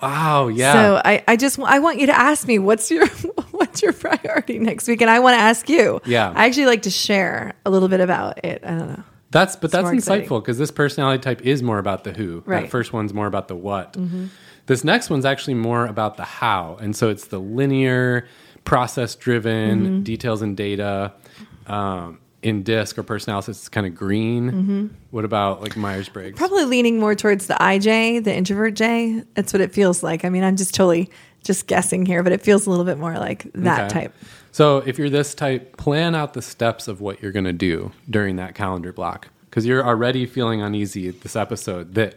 Wow. 0.02 0.48
Yeah. 0.48 0.72
So 0.72 1.02
I, 1.04 1.22
I 1.28 1.36
just 1.36 1.58
I 1.60 1.78
want 1.78 2.00
you 2.00 2.06
to 2.06 2.18
ask 2.18 2.46
me 2.46 2.58
what's 2.58 2.90
your 2.90 3.06
what's 3.52 3.82
your 3.82 3.92
priority 3.92 4.58
next 4.58 4.88
week, 4.88 5.00
and 5.00 5.10
I 5.10 5.20
want 5.20 5.34
to 5.36 5.40
ask 5.40 5.68
you. 5.68 6.00
Yeah. 6.04 6.32
I 6.34 6.46
actually 6.46 6.66
like 6.66 6.82
to 6.82 6.90
share 6.90 7.54
a 7.64 7.70
little 7.70 7.88
bit 7.88 8.00
about 8.00 8.44
it. 8.44 8.62
I 8.64 8.68
don't 8.70 8.88
know. 8.88 9.04
That's 9.30 9.56
but 9.56 9.70
that's 9.70 9.88
insightful 9.88 10.42
because 10.42 10.58
this 10.58 10.70
personality 10.70 11.22
type 11.22 11.40
is 11.42 11.62
more 11.62 11.78
about 11.78 12.04
the 12.04 12.12
who. 12.12 12.42
Right. 12.44 12.56
Mm-hmm. 12.56 12.64
That 12.64 12.70
first 12.70 12.92
one's 12.92 13.14
more 13.14 13.26
about 13.26 13.48
the 13.48 13.56
what. 13.56 13.96
This 14.66 14.84
next 14.84 15.08
one's 15.10 15.24
actually 15.24 15.54
more 15.54 15.86
about 15.86 16.16
the 16.16 16.24
how, 16.24 16.76
and 16.80 16.94
so 16.94 17.08
it's 17.08 17.26
the 17.26 17.38
linear, 17.40 18.28
process 18.64 19.14
driven, 19.14 19.80
Mm-hmm. 19.84 20.02
details 20.02 20.42
and 20.42 20.56
data. 20.56 21.12
Um, 21.66 22.18
in 22.42 22.62
disc 22.62 22.98
or 22.98 23.02
personality, 23.02 23.50
it's 23.52 23.68
kind 23.68 23.86
of 23.86 23.94
green. 23.94 24.94
What 25.10 25.24
about 25.24 25.62
like 25.62 25.76
Myers 25.76 26.08
Briggs? 26.08 26.34
Mm-hmm. 26.36 26.38
Probably 26.38 26.64
leaning 26.64 26.98
more 26.98 27.14
towards 27.14 27.46
the 27.46 27.54
IJ, 27.54 28.24
the 28.24 28.34
introvert 28.34 28.74
J. 28.74 29.22
That's 29.34 29.52
what 29.52 29.60
it 29.60 29.72
feels 29.72 30.02
like. 30.02 30.24
I 30.24 30.28
mean, 30.28 30.42
I'm 30.44 30.56
just 30.56 30.74
totally 30.74 31.08
just 31.44 31.66
guessing 31.66 32.06
here, 32.06 32.22
but 32.22 32.32
it 32.32 32.40
feels 32.40 32.66
a 32.66 32.70
little 32.70 32.84
bit 32.84 32.98
more 32.98 33.14
like 33.18 33.50
that 33.54 33.90
Okay. 33.92 34.00
type. 34.02 34.14
So 34.52 34.78
if 34.78 34.98
you're 34.98 35.10
this 35.10 35.34
type, 35.34 35.76
plan 35.76 36.14
out 36.14 36.34
the 36.34 36.42
steps 36.42 36.86
of 36.88 37.00
what 37.00 37.22
you're 37.22 37.32
going 37.32 37.46
to 37.46 37.52
do 37.52 37.90
during 38.10 38.36
that 38.36 38.54
calendar 38.54 38.92
block. 38.92 39.28
because 39.48 39.66
you're 39.66 39.84
already 39.86 40.24
feeling 40.24 40.62
uneasy 40.62 41.10
this 41.10 41.36
episode 41.36 41.94
that 41.94 42.14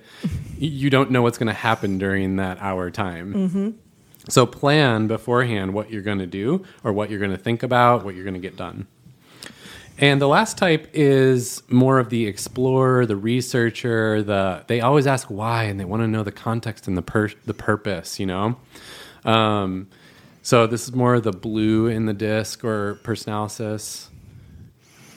you 0.58 0.90
don't 0.90 1.12
know 1.12 1.22
what's 1.22 1.38
going 1.38 1.48
to 1.48 1.54
happen 1.54 1.98
during 1.98 2.38
that 2.38 2.58
hour 2.62 2.90
time. 2.90 3.34
Mm-hmm. 3.34 3.70
So 4.30 4.46
plan 4.46 5.08
beforehand 5.08 5.74
what 5.74 5.92
you're 5.92 6.02
going 6.02 6.20
to 6.20 6.28
do 6.28 6.64
or 6.84 6.94
what 6.94 7.10
you're 7.10 7.20
going 7.20 7.32
to 7.32 7.38
think 7.38 7.62
about, 7.62 8.06
what 8.06 8.16
you're 8.16 8.24
going 8.24 8.36
to 8.36 8.40
get 8.40 8.56
done. 8.56 8.88
And 9.98 10.22
the 10.22 10.28
last 10.28 10.58
type 10.58 10.90
is 10.94 11.64
more 11.70 12.00
of 12.00 12.10
the 12.10 12.28
explorer, 12.28 13.06
the 13.06 13.16
researcher. 13.16 14.22
The 14.22 14.64
they 14.68 14.82
always 14.82 15.08
ask 15.08 15.30
why, 15.30 15.64
and 15.64 15.80
they 15.80 15.86
want 15.86 16.04
to 16.04 16.08
know 16.08 16.24
the 16.24 16.34
context 16.34 16.88
and 16.88 16.98
the 16.98 17.02
per, 17.02 17.30
the 17.46 17.54
purpose. 17.54 18.20
You 18.20 18.26
know, 18.26 18.58
um, 19.24 19.88
so 20.42 20.68
this 20.68 20.84
is 20.84 20.94
more 20.94 21.16
of 21.16 21.24
the 21.24 21.32
blue 21.32 21.88
in 21.88 22.08
the 22.08 22.14
disc 22.14 22.64
or 22.64 23.00
personalysis. 23.04 24.10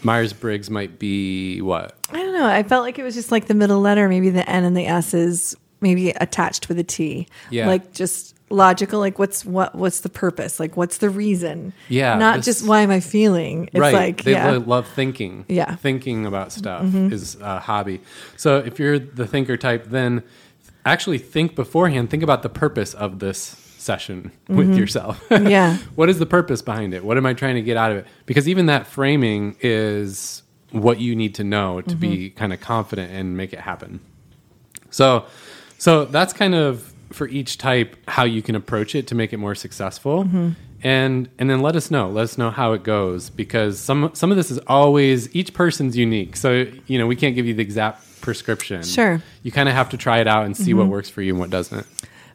Myers 0.05 0.33
Briggs 0.33 0.71
might 0.71 1.01
be 1.01 1.61
what? 1.61 1.97
I 2.11 2.23
don't 2.23 2.33
know. 2.33 2.47
I 2.47 2.63
felt 2.63 2.85
like 2.85 3.01
it 3.01 3.03
was 3.03 3.17
just 3.17 3.33
like 3.33 3.49
the 3.49 3.55
middle 3.55 3.81
letter, 3.81 4.09
maybe 4.09 4.31
the 4.31 4.49
N 4.49 4.65
and 4.65 4.77
the 4.77 4.87
S 4.87 5.13
is 5.13 5.57
maybe 5.81 6.11
attached 6.11 6.69
with 6.69 6.79
a 6.79 6.85
T. 6.85 7.27
Yeah. 7.51 7.67
Like 7.67 7.93
just 7.93 8.38
logical. 8.51 9.01
Like 9.01 9.19
what's 9.19 9.45
what 9.45 9.75
what's 9.75 10.01
the 10.01 10.09
purpose? 10.09 10.59
Like 10.61 10.77
what's 10.77 10.99
the 10.99 11.11
reason? 11.11 11.73
Yeah, 11.89 12.17
Not 12.17 12.37
this- 12.37 12.45
just 12.47 12.67
why 12.67 12.81
am 12.83 12.91
I 12.91 13.01
feeling? 13.01 13.67
It's 13.73 13.79
right. 13.79 13.93
like 13.95 14.23
they 14.25 14.33
yeah. 14.33 14.59
love 14.65 14.87
thinking. 14.89 15.45
Yeah. 15.49 15.67
Mm-hmm. 15.67 15.75
Thinking 15.77 16.27
about 16.27 16.53
stuff 16.53 16.95
is 16.95 17.37
a 17.41 17.61
hobby. 17.61 18.01
So 18.37 18.59
if 18.59 18.79
you're 18.79 18.99
the 18.99 19.27
thinker 19.27 19.57
type, 19.57 19.87
then 19.87 20.23
actually 20.85 21.19
think 21.19 21.55
beforehand. 21.55 22.11
Think 22.11 22.23
about 22.23 22.43
the 22.43 22.49
purpose 22.49 22.95
of 22.95 23.19
this 23.19 23.39
session 23.79 24.33
with 24.49 24.75
yourself. 24.77 25.23
Mm-hmm. 25.29 25.47
Yeah. 25.49 25.77
what 25.95 26.09
is 26.09 26.19
the 26.19 26.27
purpose 26.27 26.63
behind 26.63 26.93
it? 26.95 27.05
What 27.05 27.17
am 27.17 27.25
I 27.27 27.33
trying 27.35 27.55
to 27.55 27.63
get 27.63 27.77
out 27.77 27.91
of 27.93 27.99
it? 27.99 28.07
Because 28.27 28.49
even 28.49 28.67
that 28.67 28.87
framing 28.87 29.57
is 29.61 30.43
what 30.73 31.01
you 31.01 31.17
need 31.17 31.35
to 31.37 31.45
know 31.45 31.81
to 31.83 31.97
be 31.97 32.09
Mm-hmm. 32.29 32.39
kind 32.39 32.53
of 32.53 32.61
confident 32.61 33.11
and 33.13 33.37
make 33.37 33.53
it 33.55 33.61
happen. 33.61 34.01
So, 34.91 35.25
so 35.79 36.05
that's 36.07 36.33
kind 36.33 36.55
of 36.55 36.93
for 37.11 37.29
each 37.29 37.59
type 37.59 37.97
how 38.09 38.25
you 38.25 38.43
can 38.43 38.55
approach 38.55 38.95
it 38.95 39.07
to 39.09 39.15
make 39.15 39.33
it 39.33 39.39
more 39.39 39.55
successful. 39.55 40.25
Mm-hmm. 40.25 40.51
And 40.83 41.29
and 41.39 41.51
then 41.51 41.61
let 41.61 41.75
us 41.75 41.91
know. 41.91 42.09
Let 42.09 42.23
us 42.23 42.39
know 42.39 42.51
how 42.51 42.73
it 42.73 42.85
goes 42.85 43.31
because 43.31 43.81
some 43.81 44.11
some 44.15 44.31
of 44.31 44.37
this 44.37 44.51
is 44.51 44.59
always 44.69 45.35
each 45.35 45.53
person's 45.53 45.97
unique. 45.97 46.37
So 46.37 46.67
you 46.87 46.99
know 46.99 47.07
we 47.07 47.17
can't 47.17 47.35
give 47.35 47.47
you 47.47 47.55
the 47.55 47.63
exact 47.63 48.21
prescription. 48.21 48.85
Sure. 48.85 49.19
Mm-hmm. 49.19 49.27
You 49.43 49.53
kind 49.53 49.69
of 49.69 49.75
have 49.75 49.89
to 49.91 49.97
try 49.97 50.19
it 50.21 50.29
out 50.29 50.47
and 50.47 50.57
see 50.57 50.75
what 50.75 50.87
works 50.87 51.11
for 51.11 51.21
you 51.21 51.33
and 51.33 51.41
what 51.41 51.51
doesn't. 51.51 51.87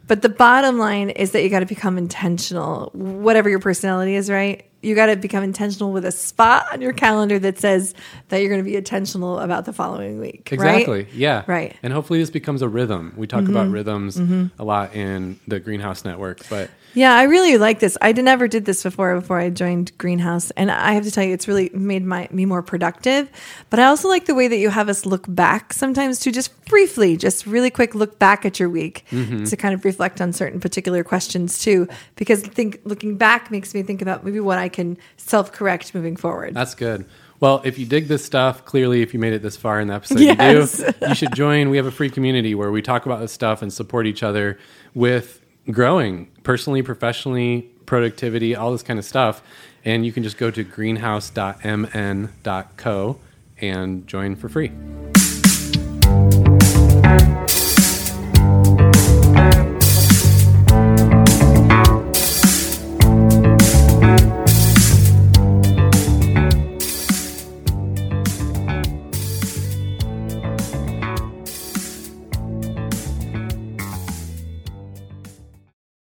But 0.07 0.21
the 0.21 0.29
bottom 0.29 0.77
line 0.77 1.09
is 1.11 1.31
that 1.31 1.43
you 1.43 1.49
got 1.49 1.61
to 1.61 1.65
become 1.65 1.97
intentional, 1.97 2.89
whatever 2.93 3.49
your 3.49 3.59
personality 3.59 4.15
is, 4.15 4.29
right? 4.29 4.65
You 4.83 4.95
got 4.95 5.07
to 5.07 5.15
become 5.15 5.43
intentional 5.43 5.91
with 5.91 6.05
a 6.05 6.11
spot 6.11 6.65
on 6.71 6.81
your 6.81 6.93
calendar 6.93 7.39
that 7.39 7.57
says 7.57 7.93
that 8.29 8.37
you're 8.39 8.49
going 8.49 8.63
to 8.63 8.69
be 8.69 8.75
intentional 8.75 9.39
about 9.39 9.65
the 9.65 9.73
following 9.73 10.19
week. 10.19 10.49
right? 10.51 10.81
Exactly. 10.81 11.07
Yeah. 11.13 11.43
Right. 11.47 11.69
Mm-hmm. 11.69 11.85
And 11.85 11.93
hopefully 11.93 12.19
this 12.19 12.29
becomes 12.29 12.61
a 12.61 12.67
rhythm. 12.67 13.13
We 13.15 13.27
talk 13.27 13.47
about 13.47 13.69
rhythms 13.69 14.17
a 14.59 14.63
lot 14.63 14.93
in 14.95 15.39
the 15.47 15.59
Greenhouse 15.59 16.03
Network, 16.05 16.47
but 16.49 16.69
Yeah, 16.93 17.15
I 17.15 17.23
really 17.23 17.57
like 17.57 17.79
this. 17.79 17.97
I 18.01 18.11
never 18.11 18.47
did 18.47 18.65
this 18.65 18.83
before 18.83 19.19
before 19.19 19.39
I 19.39 19.49
joined 19.49 19.97
Greenhouse, 19.97 20.51
and 20.51 20.69
I 20.69 20.93
have 20.93 21.03
to 21.03 21.11
tell 21.11 21.23
you, 21.23 21.33
it's 21.33 21.47
really 21.47 21.69
made 21.73 22.05
my 22.05 22.27
me 22.31 22.45
more 22.45 22.61
productive. 22.61 23.29
But 23.69 23.79
I 23.79 23.85
also 23.85 24.07
like 24.07 24.25
the 24.25 24.35
way 24.35 24.47
that 24.47 24.57
you 24.57 24.69
have 24.69 24.89
us 24.89 25.05
look 25.05 25.25
back 25.27 25.73
sometimes 25.73 26.19
to 26.19 26.31
just 26.31 26.65
briefly, 26.65 27.17
just 27.17 27.45
really 27.45 27.69
quick 27.69 27.95
look 27.95 28.19
back 28.19 28.45
at 28.45 28.59
your 28.59 28.69
week 28.69 29.05
mm-hmm. 29.11 29.43
to 29.43 29.57
kind 29.57 29.73
of 29.73 29.83
reflect 29.85 30.21
on 30.21 30.33
certain 30.33 30.59
particular 30.59 31.03
questions 31.03 31.59
too. 31.59 31.87
Because 32.15 32.43
I 32.43 32.47
think 32.47 32.81
looking 32.83 33.17
back 33.17 33.49
makes 33.49 33.73
me 33.73 33.81
think 33.83 34.01
about 34.01 34.23
maybe 34.23 34.39
what 34.39 34.59
I 34.59 34.69
can 34.69 34.97
self 35.17 35.51
correct 35.51 35.95
moving 35.95 36.15
forward. 36.15 36.53
That's 36.53 36.75
good. 36.75 37.05
Well, 37.39 37.61
if 37.65 37.77
you 37.77 37.85
dig 37.85 38.07
this 38.07 38.23
stuff, 38.23 38.63
clearly, 38.63 39.01
if 39.01 39.13
you 39.13 39.19
made 39.19 39.33
it 39.33 39.41
this 39.41 39.57
far 39.57 39.81
in 39.81 39.89
the 39.89 39.95
episode, 39.95 40.19
Yes. 40.19 40.79
you 40.79 40.85
do, 40.93 41.07
you 41.09 41.15
should 41.15 41.35
join. 41.35 41.69
We 41.69 41.75
have 41.75 41.85
a 41.85 41.91
free 41.91 42.09
community 42.09 42.55
where 42.55 42.71
we 42.71 42.81
talk 42.81 43.05
about 43.05 43.19
this 43.19 43.33
stuff 43.33 43.61
and 43.61 43.73
support 43.73 44.07
each 44.07 44.23
other 44.23 44.57
with 44.93 45.42
growing 45.71 46.27
personally, 46.43 46.81
professionally, 46.81 47.69
productivity, 47.85 48.55
all 48.55 48.71
this 48.71 48.83
kind 48.83 48.99
of 48.99 49.05
stuff. 49.05 49.41
And 49.85 50.05
you 50.05 50.11
can 50.11 50.23
just 50.23 50.37
go 50.37 50.51
to 50.51 50.63
greenhouse.mn.co 50.63 53.19
and 53.59 54.07
join 54.07 54.35
for 54.35 54.49
free. 54.49 54.71